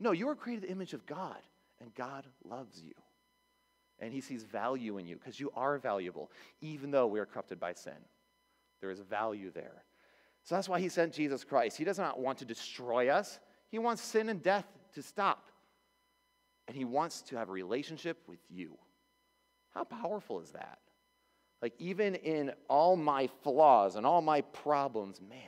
[0.00, 1.38] No, you were created the image of God,
[1.80, 2.94] and God loves you
[4.00, 6.30] and he sees value in you because you are valuable,
[6.60, 7.98] even though we are corrupted by sin.
[8.80, 9.84] There is value there.
[10.44, 11.76] So that's why he sent Jesus Christ.
[11.76, 15.50] He does not want to destroy us, he wants sin and death to stop.
[16.66, 18.76] And he wants to have a relationship with you.
[19.70, 20.78] How powerful is that?
[21.62, 25.40] Like, even in all my flaws and all my problems, man,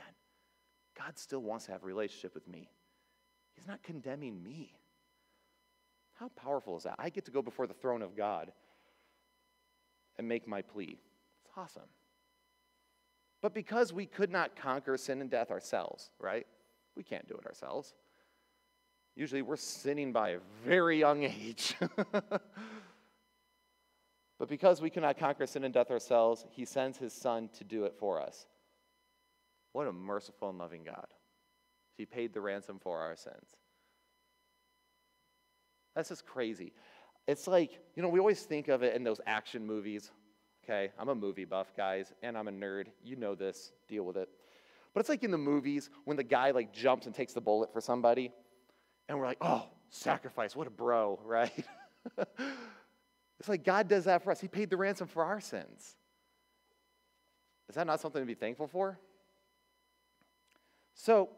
[0.97, 2.69] God still wants to have a relationship with me.
[3.61, 4.73] He's not condemning me.
[6.15, 6.95] How powerful is that?
[6.97, 8.51] I get to go before the throne of God
[10.17, 10.97] and make my plea.
[11.43, 11.83] It's awesome.
[13.39, 16.47] But because we could not conquer sin and death ourselves, right?
[16.95, 17.93] We can't do it ourselves.
[19.15, 21.75] Usually we're sinning by a very young age.
[22.11, 22.41] but
[24.47, 27.93] because we cannot conquer sin and death ourselves, he sends his son to do it
[27.99, 28.47] for us.
[29.71, 31.05] What a merciful and loving God.
[31.97, 33.57] He paid the ransom for our sins.
[35.95, 36.73] That's just crazy.
[37.27, 40.11] It's like, you know, we always think of it in those action movies.
[40.63, 42.87] Okay, I'm a movie buff, guys, and I'm a nerd.
[43.03, 44.29] You know this, deal with it.
[44.93, 47.71] But it's like in the movies when the guy like jumps and takes the bullet
[47.73, 48.31] for somebody,
[49.07, 51.65] and we're like, oh, sacrifice, what a bro, right?
[53.39, 54.39] it's like God does that for us.
[54.39, 55.95] He paid the ransom for our sins.
[57.69, 58.99] Is that not something to be thankful for?
[60.93, 61.29] So,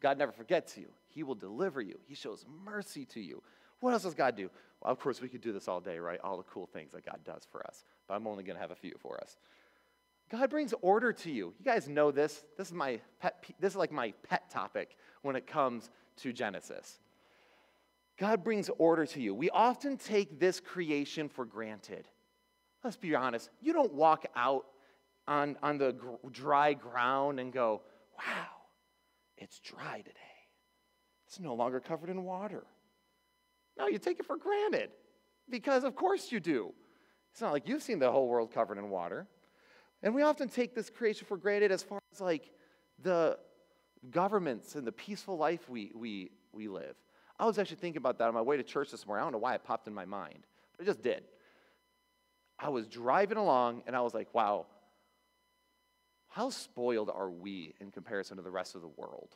[0.00, 0.88] God never forgets you.
[1.08, 1.98] He will deliver you.
[2.06, 3.42] He shows mercy to you.
[3.80, 4.50] What else does God do?
[4.80, 6.20] Well, of course, we could do this all day, right?
[6.22, 7.84] All the cool things that God does for us.
[8.08, 9.36] But I'm only going to have a few for us.
[10.30, 11.52] God brings order to you.
[11.58, 12.44] You guys know this.
[12.56, 13.44] This is my pet.
[13.58, 17.00] This is like my pet topic when it comes to Genesis.
[18.18, 19.34] God brings order to you.
[19.34, 22.06] We often take this creation for granted.
[22.84, 23.50] Let's be honest.
[23.60, 24.66] You don't walk out
[25.26, 27.80] on, on the gr- dry ground and go,
[28.18, 28.46] wow,
[29.40, 30.20] it's dry today.
[31.26, 32.64] It's no longer covered in water.
[33.78, 34.90] No, you take it for granted
[35.48, 36.72] because, of course, you do.
[37.32, 39.26] It's not like you've seen the whole world covered in water.
[40.02, 42.50] And we often take this creation for granted as far as like
[43.02, 43.38] the
[44.10, 46.96] governments and the peaceful life we, we, we live.
[47.38, 49.22] I was actually thinking about that on my way to church this morning.
[49.22, 51.24] I don't know why it popped in my mind, but it just did.
[52.58, 54.66] I was driving along and I was like, wow,
[56.30, 59.34] how spoiled are we in comparison to the rest of the world?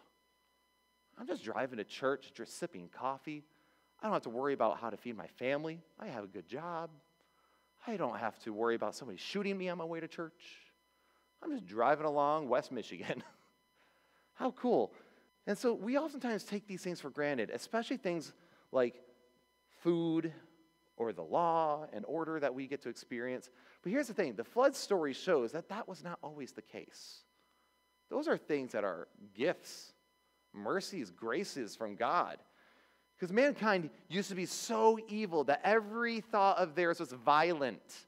[1.18, 3.44] I'm just driving to church, just sipping coffee.
[4.00, 5.80] I don't have to worry about how to feed my family.
[5.98, 6.90] I have a good job.
[7.86, 10.40] I don't have to worry about somebody shooting me on my way to church.
[11.42, 13.22] I'm just driving along West Michigan.
[14.34, 14.92] how cool.
[15.46, 18.32] And so we oftentimes take these things for granted, especially things
[18.72, 18.94] like
[19.82, 20.32] food
[20.96, 23.50] or the law and order that we get to experience.
[23.82, 27.22] But here's the thing the flood story shows that that was not always the case.
[28.10, 29.94] Those are things that are gifts
[30.54, 32.38] mercies, graces from God.
[33.16, 38.06] Because mankind used to be so evil that every thought of theirs was violent.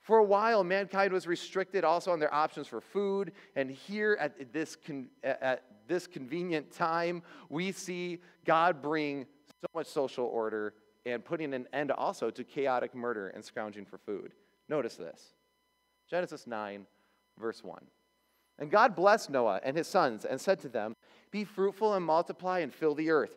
[0.00, 4.52] For a while, mankind was restricted also on their options for food, and here at
[4.52, 9.26] this, con- at this convenient time, we see God bring
[9.62, 10.74] so much social order
[11.06, 14.32] and putting an end also to chaotic murder and scrounging for food.
[14.68, 15.34] Notice this
[16.08, 16.86] Genesis 9,
[17.38, 17.78] verse 1.
[18.58, 20.94] And God blessed Noah and his sons and said to them,
[21.30, 23.36] Be fruitful and multiply and fill the earth.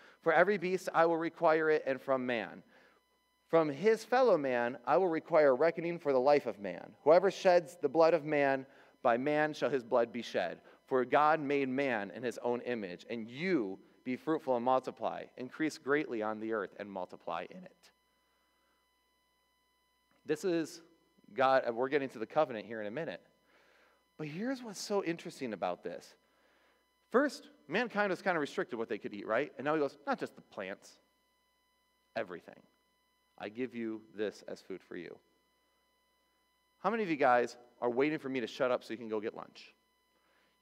[0.21, 2.63] For every beast I will require it, and from man.
[3.49, 6.91] From his fellow man I will require reckoning for the life of man.
[7.03, 8.65] Whoever sheds the blood of man,
[9.03, 10.59] by man shall his blood be shed.
[10.85, 15.77] For God made man in his own image, and you be fruitful and multiply, increase
[15.77, 17.91] greatly on the earth and multiply in it.
[20.25, 20.81] This is
[21.33, 23.21] God, we're getting to the covenant here in a minute.
[24.17, 26.13] But here's what's so interesting about this
[27.11, 29.51] First, mankind was kind of restricted what they could eat, right?
[29.57, 30.97] And now he goes, not just the plants,
[32.15, 32.55] everything.
[33.37, 35.17] I give you this as food for you.
[36.79, 39.09] How many of you guys are waiting for me to shut up so you can
[39.09, 39.73] go get lunch?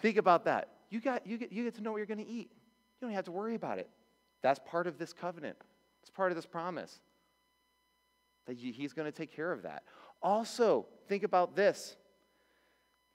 [0.00, 0.68] Think about that.
[0.90, 2.50] You, got, you, get, you get to know what you're going to eat.
[3.00, 3.88] You don't have to worry about it.
[4.42, 5.56] That's part of this covenant,
[6.02, 7.00] it's part of this promise
[8.46, 9.82] that he's going to take care of that.
[10.22, 11.96] Also, think about this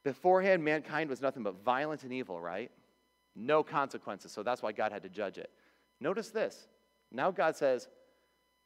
[0.03, 2.71] Beforehand, mankind was nothing but violent and evil, right?
[3.35, 4.31] No consequences.
[4.31, 5.49] So that's why God had to judge it.
[5.99, 6.67] Notice this.
[7.11, 7.87] Now God says,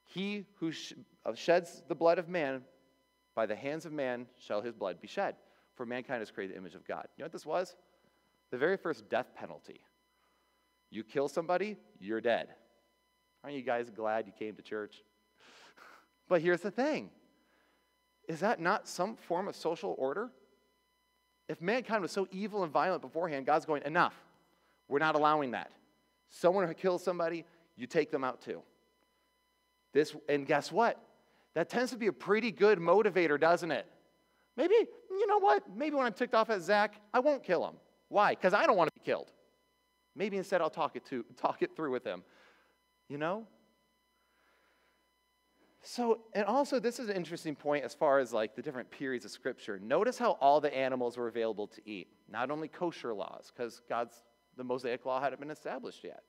[0.03, 0.71] He who
[1.25, 2.63] uh, sheds the blood of man,
[3.35, 5.35] by the hands of man shall his blood be shed.
[5.75, 7.07] For mankind has created the image of God.
[7.15, 7.75] You know what this was?
[8.49, 9.81] The very first death penalty.
[10.89, 12.47] You kill somebody, you're dead.
[13.43, 15.03] Aren't you guys glad you came to church?
[16.29, 17.09] But here's the thing
[18.27, 20.29] is that not some form of social order?
[21.47, 24.13] If mankind was so evil and violent beforehand, God's going, enough.
[24.89, 25.71] We're not allowing that.
[26.29, 28.61] Someone who kills somebody, you take them out too.
[29.93, 31.01] This, and guess what?
[31.53, 33.85] That tends to be a pretty good motivator, doesn't it?
[34.55, 34.75] Maybe,
[35.09, 35.63] you know what?
[35.75, 37.75] Maybe when I'm ticked off at Zach, I won't kill him.
[38.09, 38.31] Why?
[38.31, 39.31] Because I don't want to be killed.
[40.15, 42.23] Maybe instead I'll talk it, to, talk it through with him.
[43.07, 43.47] You know?
[45.83, 49.25] So, and also, this is an interesting point as far as like the different periods
[49.25, 49.79] of Scripture.
[49.79, 52.07] Notice how all the animals were available to eat.
[52.29, 54.23] Not only kosher laws, because God's
[54.57, 56.23] the Mosaic law hadn't been established yet.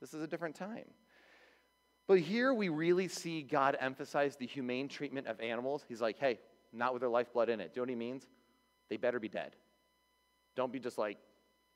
[0.00, 0.86] This is a different time.
[2.08, 5.84] But here we really see God emphasize the humane treatment of animals.
[5.86, 6.40] He's like, hey,
[6.72, 7.74] not with their lifeblood in it.
[7.74, 8.26] Do you know what he means?
[8.88, 9.54] They better be dead.
[10.56, 11.18] Don't be just like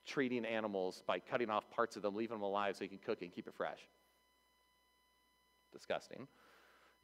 [0.05, 3.19] treating animals by cutting off parts of them, leaving them alive so you can cook
[3.21, 3.81] it and keep it fresh.
[5.73, 6.27] Disgusting.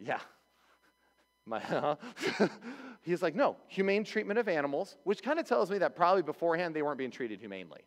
[0.04, 0.20] Yeah.
[1.46, 1.96] My, uh,
[3.02, 6.74] He's like, no, humane treatment of animals, which kind of tells me that probably beforehand
[6.74, 7.82] they weren't being treated humanely.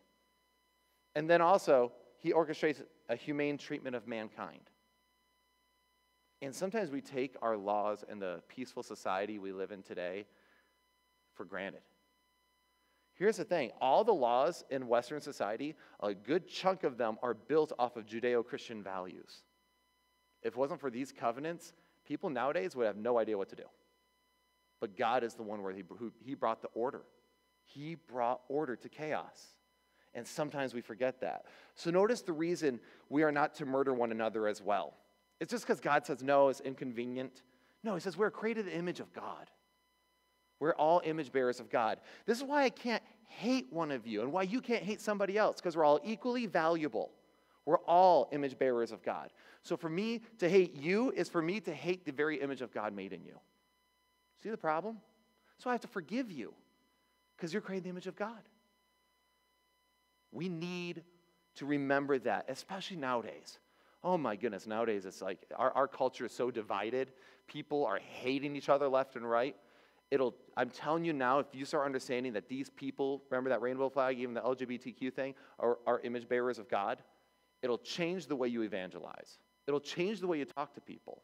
[1.14, 4.60] And then also, he orchestrates a humane treatment of mankind.
[6.42, 10.26] And sometimes we take our laws and the peaceful society we live in today
[11.34, 11.80] for granted.
[13.14, 17.32] Here's the thing all the laws in Western society, a good chunk of them are
[17.32, 19.42] built off of Judeo Christian values.
[20.42, 21.72] If it wasn't for these covenants,
[22.06, 23.64] people nowadays would have no idea what to do.
[24.80, 27.02] But God is the one where he, who, he brought the order.
[27.64, 29.46] He brought order to chaos.
[30.14, 31.44] And sometimes we forget that.
[31.74, 34.94] So notice the reason we are not to murder one another as well.
[35.40, 37.42] It's just because God says no, it's inconvenient.
[37.82, 39.50] No, he says we're created the image of God.
[40.58, 41.98] We're all image bearers of God.
[42.24, 45.36] This is why I can't hate one of you and why you can't hate somebody
[45.36, 47.10] else, because we're all equally valuable.
[47.66, 49.30] We're all image bearers of God.
[49.62, 52.72] So for me to hate you is for me to hate the very image of
[52.72, 53.38] God made in you.
[54.42, 54.98] See the problem?
[55.58, 56.54] So I have to forgive you
[57.36, 58.40] because you're created in the image of God.
[60.30, 61.02] We need
[61.56, 63.58] to remember that, especially nowadays.
[64.04, 67.10] Oh my goodness, nowadays it's like our, our culture is so divided.
[67.48, 69.56] People are hating each other left and right.
[70.12, 73.88] It'll, I'm telling you now, if you start understanding that these people, remember that rainbow
[73.88, 77.02] flag, even the LGBTQ thing, are, are image bearers of God,
[77.62, 79.38] it'll change the way you evangelize.
[79.66, 81.22] It'll change the way you talk to people.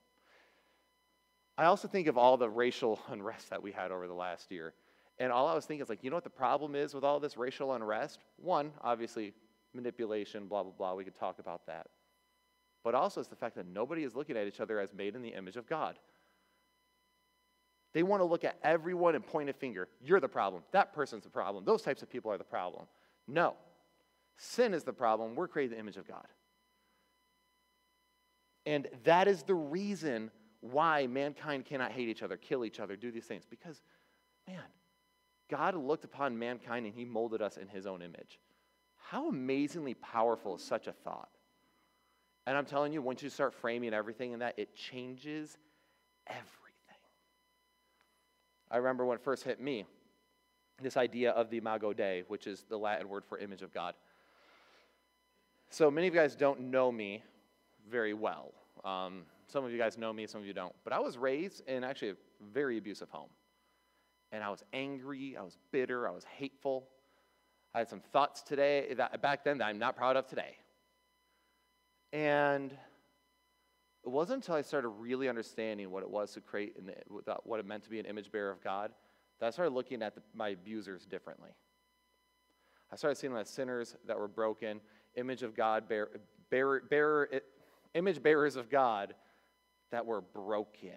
[1.56, 4.74] I also think of all the racial unrest that we had over the last year.
[5.18, 7.20] And all I was thinking is like, you know what the problem is with all
[7.20, 8.20] this racial unrest?
[8.36, 9.34] One, obviously,
[9.74, 10.94] manipulation, blah, blah, blah.
[10.94, 11.86] We could talk about that.
[12.82, 15.22] But also it's the fact that nobody is looking at each other as made in
[15.22, 15.98] the image of God.
[17.94, 19.88] They want to look at everyone and point a finger.
[20.00, 20.62] You're the problem.
[20.72, 21.64] That person's the problem.
[21.64, 22.86] Those types of people are the problem.
[23.28, 23.54] No.
[24.36, 25.34] Sin is the problem.
[25.34, 26.26] We're created the image of God.
[28.66, 30.30] And that is the reason
[30.60, 33.44] why mankind cannot hate each other, kill each other, do these things.
[33.48, 33.82] Because,
[34.46, 34.62] man,
[35.50, 38.38] God looked upon mankind and he molded us in his own image.
[38.94, 41.28] How amazingly powerful is such a thought?
[42.46, 45.56] And I'm telling you, once you start framing everything in that, it changes
[46.26, 46.48] everything.
[48.70, 49.84] I remember when it first hit me
[50.80, 53.94] this idea of the Imago Dei, which is the Latin word for image of God.
[55.72, 57.22] So many of you guys don't know me
[57.90, 58.52] very well.
[58.84, 60.74] Um, some of you guys know me, some of you don't.
[60.84, 62.14] But I was raised in actually a
[62.52, 63.30] very abusive home.
[64.32, 66.88] And I was angry, I was bitter, I was hateful.
[67.74, 70.58] I had some thoughts today that back then that I'm not proud of today.
[72.12, 72.70] And
[74.04, 77.66] it wasn't until I started really understanding what it was to create, the, what it
[77.66, 78.90] meant to be an image bearer of God,
[79.40, 81.50] that I started looking at the, my abusers differently.
[82.92, 84.82] I started seeing them as sinners that were broken,
[85.14, 86.08] image of God, bear,
[86.50, 87.28] bear,
[87.94, 89.14] image bearers of God
[89.90, 90.90] that were broken.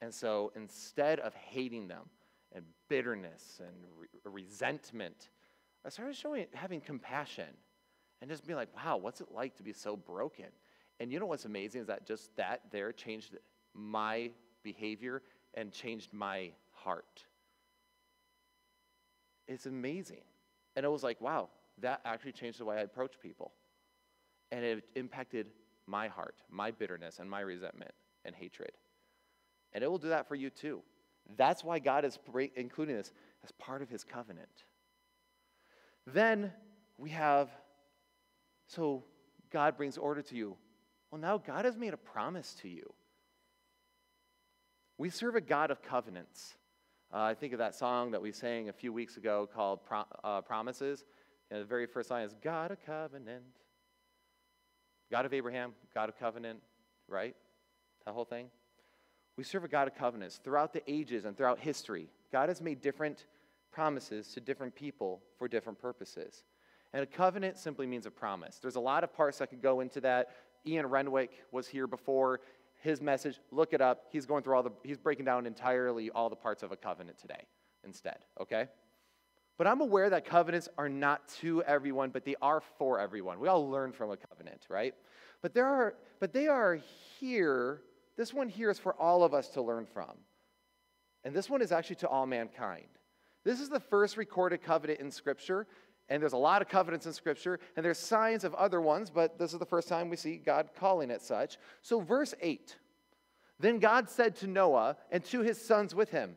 [0.00, 2.04] And so instead of hating them
[2.54, 5.30] and bitterness and re- resentment,
[5.84, 7.48] I started showing having compassion
[8.20, 10.46] and just being like, wow, what's it like to be so broken?
[11.00, 13.36] And you know what's amazing is that just that there changed
[13.74, 14.30] my
[14.62, 15.22] behavior
[15.54, 17.24] and changed my heart.
[19.46, 20.22] It's amazing.
[20.76, 21.48] And it was like, wow,
[21.80, 23.52] that actually changed the way I approach people.
[24.50, 25.48] And it impacted
[25.86, 27.92] my heart, my bitterness, and my resentment
[28.24, 28.72] and hatred.
[29.72, 30.82] And it will do that for you too.
[31.36, 32.18] That's why God is
[32.56, 33.12] including this
[33.44, 34.64] as part of his covenant.
[36.06, 36.52] Then
[36.96, 37.50] we have,
[38.66, 39.04] so
[39.50, 40.56] God brings order to you.
[41.10, 42.92] Well, now God has made a promise to you.
[44.96, 46.56] We serve a God of covenants.
[47.12, 50.04] Uh, I think of that song that we sang a few weeks ago called Pro-
[50.24, 51.04] uh, Promises.
[51.50, 53.42] And the very first line is God of covenant.
[55.10, 56.60] God of Abraham, God of covenant,
[57.08, 57.34] right?
[58.04, 58.50] That whole thing.
[59.36, 60.40] We serve a God of covenants.
[60.42, 63.26] Throughout the ages and throughout history, God has made different
[63.72, 66.44] promises to different people for different purposes.
[66.92, 68.58] And a covenant simply means a promise.
[68.60, 70.30] There's a lot of parts that could go into that.
[70.66, 72.40] Ian Renwick was here before.
[72.80, 74.06] His message, look it up.
[74.10, 77.18] He's going through all the, he's breaking down entirely all the parts of a covenant
[77.18, 77.42] today
[77.84, 78.68] instead, okay?
[79.58, 83.40] But I'm aware that covenants are not to everyone, but they are for everyone.
[83.40, 84.94] We all learn from a covenant, right?
[85.42, 86.78] But there are, but they are
[87.18, 87.82] here.
[88.16, 90.12] This one here is for all of us to learn from.
[91.24, 92.86] And this one is actually to all mankind.
[93.44, 95.66] This is the first recorded covenant in Scripture.
[96.08, 99.38] And there's a lot of covenants in Scripture, and there's signs of other ones, but
[99.38, 101.58] this is the first time we see God calling it such.
[101.82, 102.76] So, verse 8
[103.60, 106.36] Then God said to Noah and to his sons with him,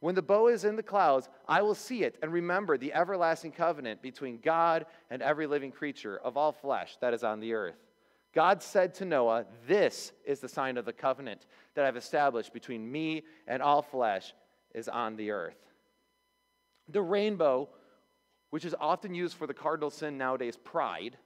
[0.00, 3.52] When the bow is in the clouds, I will see it and remember the everlasting
[3.52, 7.76] covenant between God and every living creature of all flesh that is on the earth.
[8.34, 12.90] God said to Noah, This is the sign of the covenant that I've established between
[12.90, 14.34] me and all flesh
[14.74, 15.56] is on the earth.
[16.88, 17.70] The rainbow,
[18.50, 21.16] which is often used for the cardinal sin nowadays, pride,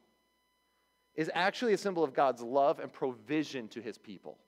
[1.16, 4.38] is actually a symbol of God's love and provision to his people.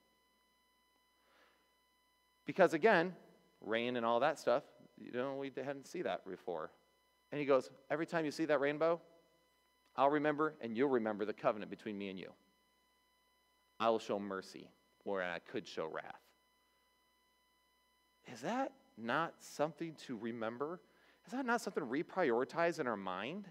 [2.45, 3.13] Because again,
[3.63, 4.63] rain and all that stuff.
[4.97, 6.71] You know, we hadn't seen that before.
[7.31, 9.01] And he goes, Every time you see that rainbow,
[9.95, 12.31] I'll remember and you'll remember the covenant between me and you.
[13.79, 14.69] I will show mercy
[15.03, 16.21] where I could show wrath.
[18.31, 20.79] Is that not something to remember?
[21.25, 23.49] Is that not something to reprioritize in our mind?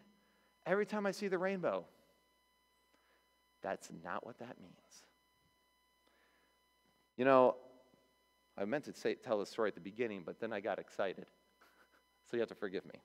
[0.67, 1.85] Every time I see the rainbow.
[3.63, 5.05] That's not what that means.
[7.17, 7.57] You know,
[8.57, 11.27] I meant to say, tell the story at the beginning, but then I got excited.
[12.31, 13.01] so you have to forgive me.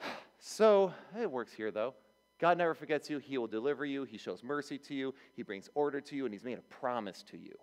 [0.44, 1.94] So it works here, though.
[2.40, 3.18] God never forgets you.
[3.18, 4.02] He will deliver you.
[4.02, 5.14] He shows mercy to you.
[5.36, 7.54] He brings order to you, and He's made a promise to you.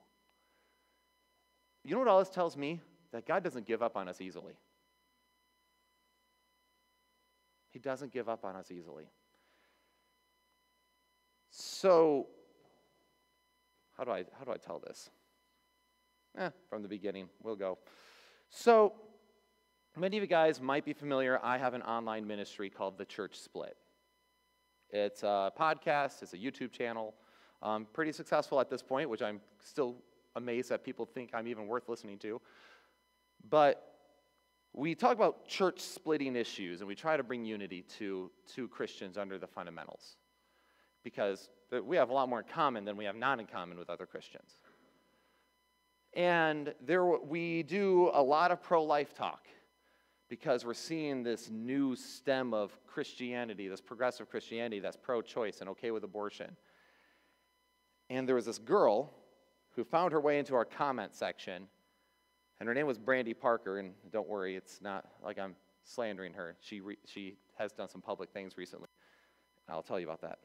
[1.83, 2.79] You know what all this tells me?
[3.11, 4.53] That God doesn't give up on us easily.
[7.71, 9.09] He doesn't give up on us easily.
[11.49, 12.27] So,
[13.97, 15.09] how do I, how do I tell this?
[16.37, 17.77] Eh, from the beginning, we'll go.
[18.49, 18.93] So,
[19.97, 21.39] many of you guys might be familiar.
[21.43, 23.75] I have an online ministry called The Church Split.
[24.91, 27.13] It's a podcast, it's a YouTube channel.
[27.61, 29.97] Um, pretty successful at this point, which I'm still
[30.35, 32.41] amazed that people think I'm even worth listening to.
[33.49, 33.89] But
[34.73, 39.17] we talk about church splitting issues and we try to bring unity to, to Christians
[39.17, 40.15] under the fundamentals
[41.03, 41.49] because
[41.83, 44.05] we have a lot more in common than we have not in common with other
[44.05, 44.57] Christians.
[46.13, 49.47] And there, we do a lot of pro life talk
[50.27, 55.69] because we're seeing this new stem of Christianity, this progressive Christianity that's pro choice and
[55.69, 56.55] okay with abortion.
[58.09, 59.13] And there was this girl
[59.75, 61.67] who found her way into our comment section,
[62.59, 63.79] and her name was Brandy Parker.
[63.79, 66.55] And don't worry, it's not like I'm slandering her.
[66.59, 68.89] She, re- she has done some public things recently.
[69.67, 70.39] I'll tell you about that.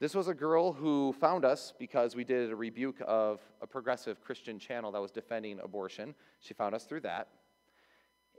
[0.00, 4.22] This was a girl who found us because we did a rebuke of a progressive
[4.22, 6.14] Christian channel that was defending abortion.
[6.38, 7.28] She found us through that.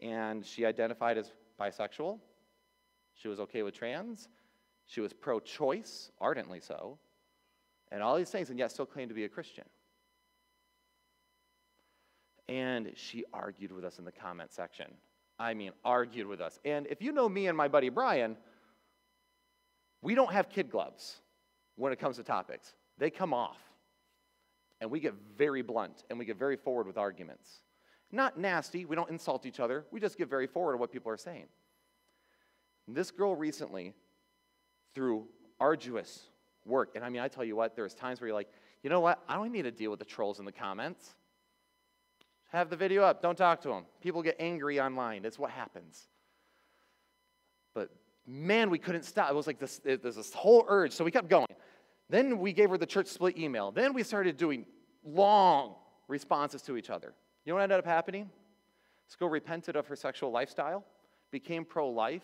[0.01, 2.17] And she identified as bisexual.
[3.13, 4.27] She was okay with trans.
[4.87, 6.97] She was pro choice, ardently so.
[7.91, 9.65] And all these things, and yet still claimed to be a Christian.
[12.49, 14.87] And she argued with us in the comment section.
[15.37, 16.57] I mean, argued with us.
[16.65, 18.35] And if you know me and my buddy Brian,
[20.01, 21.21] we don't have kid gloves
[21.75, 22.73] when it comes to topics.
[22.97, 23.57] They come off.
[24.79, 27.61] And we get very blunt and we get very forward with arguments.
[28.11, 31.11] Not nasty, we don't insult each other, we just get very forward on what people
[31.11, 31.45] are saying.
[32.87, 33.93] This girl recently,
[34.93, 35.27] through
[35.59, 36.23] arduous
[36.65, 38.49] work, and I mean, I tell you what, there's times where you're like,
[38.83, 41.15] you know what, I don't need to deal with the trolls in the comments.
[42.51, 43.85] Have the video up, don't talk to them.
[44.01, 46.07] People get angry online, it's what happens.
[47.73, 47.91] But
[48.25, 49.29] man, we couldn't stop.
[49.29, 51.47] It was like this, there's this whole urge, so we kept going.
[52.09, 53.71] Then we gave her the church split email.
[53.71, 54.65] Then we started doing
[55.03, 55.75] long
[56.07, 57.13] responses to each other.
[57.45, 58.29] You know what ended up happening?
[59.19, 60.85] Girl repented of her sexual lifestyle,
[61.31, 62.23] became pro life,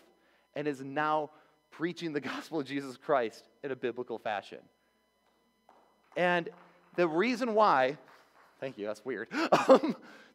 [0.54, 1.30] and is now
[1.70, 4.60] preaching the gospel of Jesus Christ in a biblical fashion.
[6.16, 6.48] And
[6.96, 7.98] the reason why,
[8.58, 9.28] thank you, that's weird.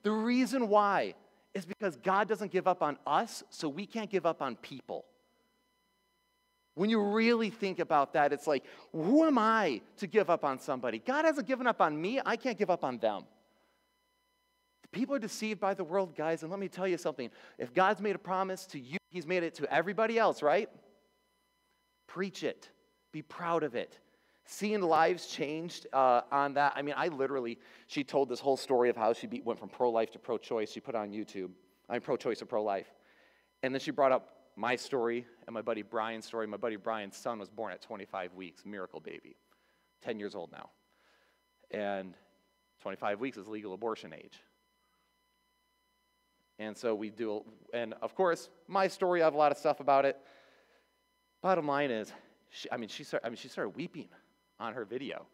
[0.03, 1.15] The reason why
[1.53, 5.05] is because God doesn't give up on us, so we can't give up on people.
[6.75, 10.59] When you really think about that, it's like, who am I to give up on
[10.59, 10.99] somebody?
[10.99, 13.23] God hasn't given up on me, I can't give up on them.
[14.91, 17.29] People are deceived by the world, guys, and let me tell you something.
[17.57, 20.69] If God's made a promise to you, He's made it to everybody else, right?
[22.07, 22.69] Preach it,
[23.11, 23.99] be proud of it.
[24.45, 26.73] Seeing lives changed uh, on that.
[26.75, 29.69] I mean, I literally, she told this whole story of how she be, went from
[29.69, 30.71] pro life to pro choice.
[30.71, 31.51] She put on YouTube.
[31.89, 32.87] I mean, pro choice to pro life.
[33.61, 36.47] And then she brought up my story and my buddy Brian's story.
[36.47, 39.35] My buddy Brian's son was born at 25 weeks, miracle baby,
[40.03, 40.69] 10 years old now.
[41.71, 42.13] And
[42.81, 44.39] 25 weeks is legal abortion age.
[46.59, 47.43] And so we do,
[47.73, 50.17] and of course, my story, I have a lot of stuff about it.
[51.41, 52.11] Bottom line is,
[52.49, 54.07] she, I, mean, she started, I mean, she started weeping
[54.59, 55.25] on her video.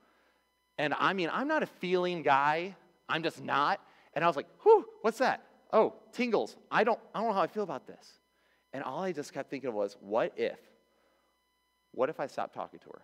[0.77, 2.75] And I mean, I'm not a feeling guy,
[3.09, 3.81] I'm just not.
[4.13, 5.43] And I was like, whew, what's that?
[5.73, 6.55] Oh, tingles.
[6.71, 8.18] I don't, I don't know how I feel about this.
[8.73, 10.59] And all I just kept thinking was, what if?
[11.91, 13.01] What if I stopped talking to her?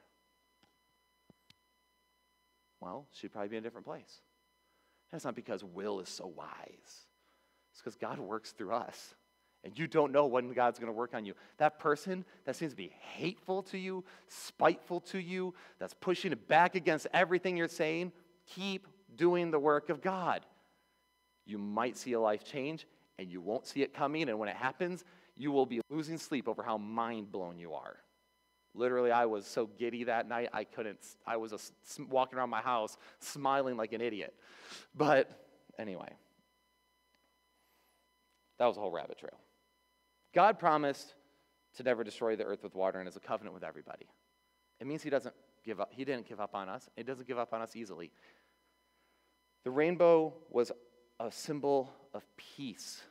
[2.82, 4.22] Well, she'd probably be in a different place.
[5.12, 6.48] It's not because Will is so wise,
[7.72, 9.16] it's because God works through us.
[9.64, 11.34] And you don't know when God's going to work on you.
[11.58, 16.48] That person that seems to be hateful to you, spiteful to you, that's pushing it
[16.48, 18.12] back against everything you're saying,
[18.46, 20.46] keep doing the work of God.
[21.48, 22.86] You might see a life change,
[23.18, 24.30] and you won't see it coming.
[24.30, 25.04] And when it happens,
[25.38, 27.98] you will be losing sleep over how mind blown you are.
[28.74, 32.62] Literally, I was so giddy that night, I couldn't, I was a, walking around my
[32.62, 34.34] house smiling like an idiot.
[34.94, 35.30] But
[35.80, 36.10] anyway,
[38.60, 39.40] that was a whole rabbit trail.
[40.34, 41.14] God promised
[41.78, 44.08] to never destroy the earth with water and is a covenant with everybody.
[44.80, 46.90] It means he doesn't give up, he didn't give up on us.
[46.98, 48.12] It doesn't give up on us easily.
[49.64, 50.72] The rainbow was
[51.20, 53.02] a symbol of peace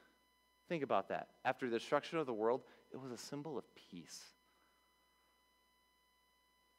[0.69, 1.29] Think about that.
[1.45, 2.63] After the destruction of the world,
[2.93, 4.23] it was a symbol of peace.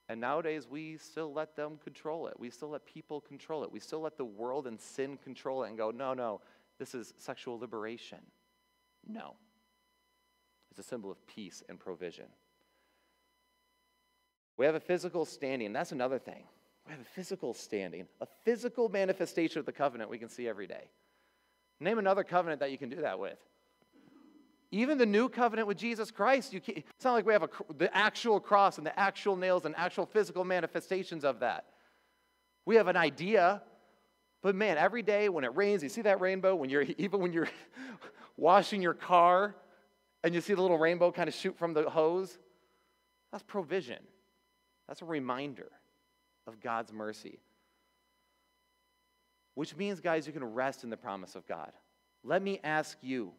[0.07, 2.39] And nowadays, we still let them control it.
[2.39, 3.71] We still let people control it.
[3.71, 6.41] We still let the world and sin control it and go, no, no,
[6.77, 8.19] this is sexual liberation.
[9.07, 9.35] No.
[10.69, 12.25] It's a symbol of peace and provision.
[14.57, 15.73] We have a physical standing.
[15.73, 16.43] That's another thing.
[16.85, 20.67] We have a physical standing, a physical manifestation of the covenant we can see every
[20.67, 20.89] day.
[21.79, 23.39] Name another covenant that you can do that with.
[24.75, 27.49] Even the new covenant with Jesus Christ, you can't, it's not like we have a,
[27.77, 31.63] the actual cross and the actual nails and actual physical manifestations of that.
[32.65, 33.61] We have an idea,
[34.41, 36.55] but man, every day when it rains, you see that rainbow.
[36.55, 37.47] When you're even when you're
[38.37, 39.55] washing your car,
[40.25, 42.37] and you see the little rainbow kind of shoot from the hose.
[43.31, 44.03] That's provision.
[44.89, 45.71] That's a reminder
[46.47, 47.39] of God's mercy.
[49.53, 51.71] Which means, guys, you can rest in the promise of God.
[52.25, 53.31] Let me ask you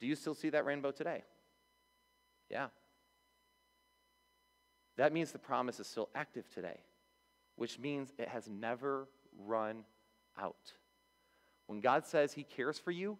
[0.00, 1.22] do you still see that rainbow today?
[2.50, 2.68] Yeah.
[4.96, 6.80] That means the promise is still active today,
[7.56, 9.84] which means it has never run
[10.38, 10.72] out.
[11.66, 13.18] When God says He cares for you,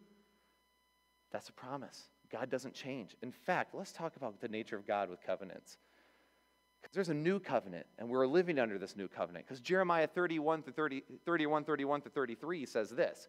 [1.33, 2.05] that's a promise.
[2.31, 3.16] God doesn't change.
[3.22, 5.77] In fact, let's talk about the nature of God with covenants.
[6.81, 9.45] Because there's a new covenant, and we're living under this new covenant.
[9.47, 13.29] Because Jeremiah 31 to 30, 31, 31 to 33 says this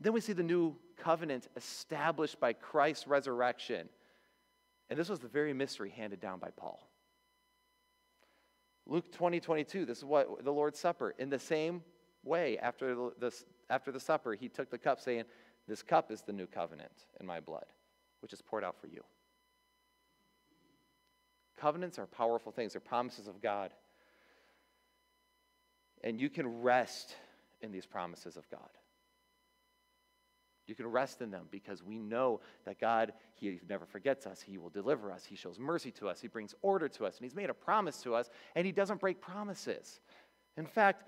[0.00, 3.88] Then we see the new covenant established by Christ's resurrection.
[4.90, 6.88] And this was the very mystery handed down by Paul.
[8.86, 11.14] Luke 20, 22, this is what the Lord's Supper.
[11.18, 11.82] In the same
[12.22, 13.32] way, after the,
[13.68, 15.24] after the supper, he took the cup, saying,
[15.66, 17.66] This cup is the new covenant in my blood,
[18.20, 19.02] which is poured out for you.
[21.56, 23.72] Covenants are powerful things, they're promises of God.
[26.04, 27.16] And you can rest
[27.62, 28.68] in these promises of God.
[30.66, 34.40] You can rest in them because we know that God, He never forgets us.
[34.40, 35.24] He will deliver us.
[35.24, 36.20] He shows mercy to us.
[36.20, 37.16] He brings order to us.
[37.16, 40.00] And He's made a promise to us, and He doesn't break promises.
[40.56, 41.04] In fact,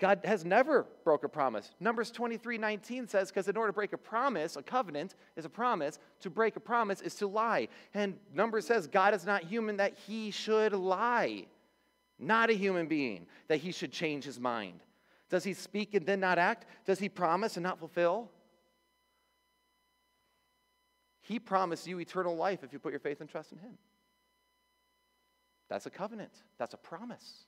[0.00, 1.70] God has never broke a promise.
[1.78, 5.50] Numbers 23 19 says, because in order to break a promise, a covenant is a
[5.50, 7.68] promise, to break a promise is to lie.
[7.92, 11.44] And Numbers says, God is not human that he should lie,
[12.18, 14.80] not a human being that he should change his mind.
[15.30, 16.66] Does he speak and then not act?
[16.84, 18.30] Does he promise and not fulfill?
[21.22, 23.78] He promised you eternal life if you put your faith and trust in him.
[25.68, 27.44] That's a covenant, that's a promise.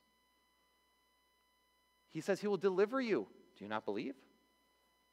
[2.09, 3.27] He says he will deliver you.
[3.57, 4.15] Do you not believe?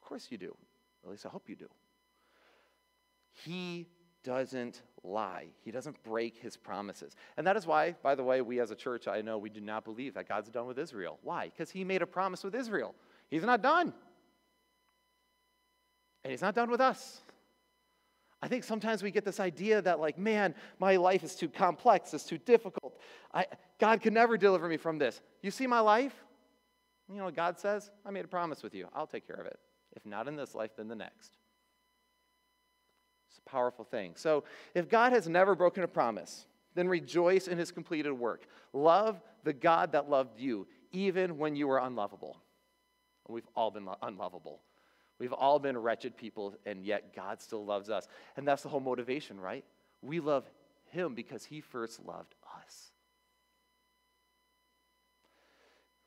[0.01, 0.55] Of course you do.
[1.03, 1.67] At least I hope you do.
[3.33, 3.87] He
[4.23, 5.47] doesn't lie.
[5.63, 7.15] He doesn't break his promises.
[7.37, 9.61] And that is why, by the way, we as a church, I know we do
[9.61, 11.19] not believe that God's done with Israel.
[11.23, 11.45] Why?
[11.45, 12.93] Because he made a promise with Israel.
[13.29, 13.93] He's not done.
[16.23, 17.21] And he's not done with us.
[18.43, 22.13] I think sometimes we get this idea that, like, man, my life is too complex,
[22.13, 22.99] it's too difficult.
[23.33, 23.45] I,
[23.79, 25.21] God can never deliver me from this.
[25.41, 26.13] You see my life?
[27.11, 27.91] You know God says?
[28.05, 28.87] I made a promise with you.
[28.93, 29.59] I'll take care of it.
[29.95, 31.37] If not in this life, then the next.
[33.31, 34.13] It's a powerful thing.
[34.17, 34.43] So,
[34.75, 38.45] if God has never broken a promise, then rejoice in his completed work.
[38.73, 42.37] Love the God that loved you, even when you were unlovable.
[43.29, 44.59] We've all been unlovable.
[45.17, 48.07] We've all been wretched people, and yet God still loves us.
[48.35, 49.63] And that's the whole motivation, right?
[50.01, 50.49] We love
[50.89, 52.91] him because he first loved us.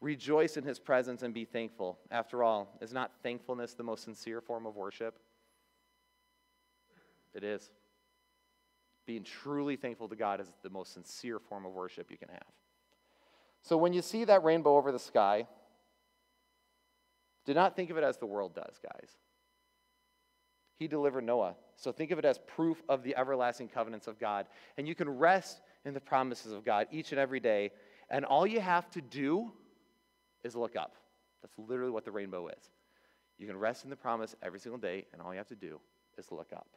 [0.03, 1.99] Rejoice in his presence and be thankful.
[2.11, 5.19] After all, is not thankfulness the most sincere form of worship?
[7.35, 7.71] It is.
[9.07, 12.53] Being truly thankful to God is the most sincere form of worship you can have.
[13.63, 15.47] So when you see that rainbow over the sky,
[17.45, 19.11] do not think of it as the world does, guys.
[20.79, 21.55] He delivered Noah.
[21.77, 24.47] So think of it as proof of the everlasting covenants of God.
[24.77, 27.71] And you can rest in the promises of God each and every day.
[28.11, 29.53] And all you have to do
[30.43, 30.97] is look up.
[31.43, 32.71] That's literally what the rainbow is.
[33.39, 35.81] You can rest in the promise every single day, and all you have to do
[36.17, 36.69] is look up.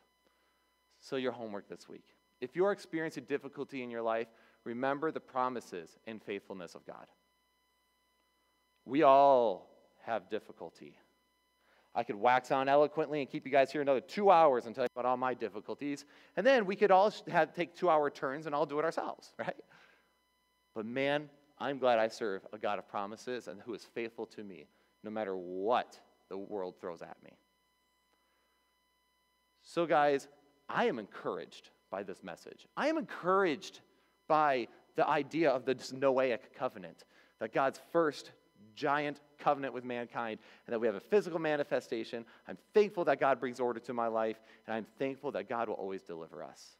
[1.08, 2.04] So, your homework this week.
[2.42, 4.28] If you're experiencing difficulty in your life,
[4.66, 7.06] remember the promises and faithfulness of God.
[8.84, 9.70] We all
[10.06, 10.98] have difficulty.
[11.96, 14.84] I could wax on eloquently and keep you guys here another two hours and tell
[14.84, 16.04] you about all my difficulties.
[16.36, 19.32] And then we could all have, take two hour turns and all do it ourselves,
[19.40, 19.56] right?
[20.76, 24.44] But man, I'm glad I serve a God of promises and who is faithful to
[24.44, 24.68] me
[25.06, 25.98] no matter what
[26.28, 27.32] the world throws at me.
[29.62, 30.28] So, guys,
[30.70, 32.68] I am encouraged by this message.
[32.76, 33.82] I am encouraged
[34.28, 37.06] by the idea of the Noahic covenant,
[37.40, 38.32] that God's first
[38.76, 42.26] giant covenant with mankind, and that we have a physical manifestation.
[42.48, 45.76] I'm thankful that God brings order to my life, and I'm thankful that God will
[45.76, 46.78] always deliver us.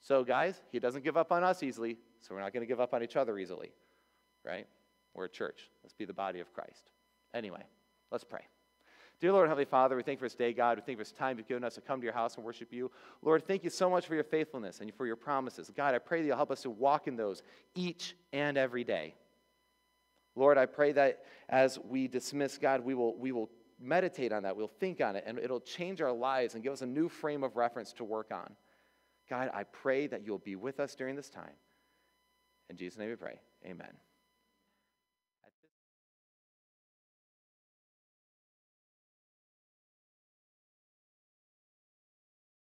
[0.00, 2.80] So, guys, He doesn't give up on us easily, so we're not going to give
[2.80, 3.72] up on each other easily,
[4.44, 4.66] right?
[5.14, 5.70] We're a church.
[5.82, 6.90] Let's be the body of Christ.
[7.34, 7.62] Anyway,
[8.10, 8.42] let's pray.
[9.18, 10.76] Dear Lord, Heavenly Father, we thank you for this day, God.
[10.76, 12.44] We thank you for this time you've given us to come to your house and
[12.44, 12.90] worship you.
[13.22, 15.70] Lord, thank you so much for your faithfulness and for your promises.
[15.74, 17.42] God, I pray that you'll help us to walk in those
[17.74, 19.14] each and every day.
[20.34, 23.48] Lord, I pray that as we dismiss, God, we will, we will
[23.80, 24.54] meditate on that.
[24.54, 27.42] We'll think on it, and it'll change our lives and give us a new frame
[27.42, 28.54] of reference to work on.
[29.30, 31.54] God, I pray that you'll be with us during this time.
[32.68, 33.40] In Jesus' name we pray.
[33.64, 33.96] Amen.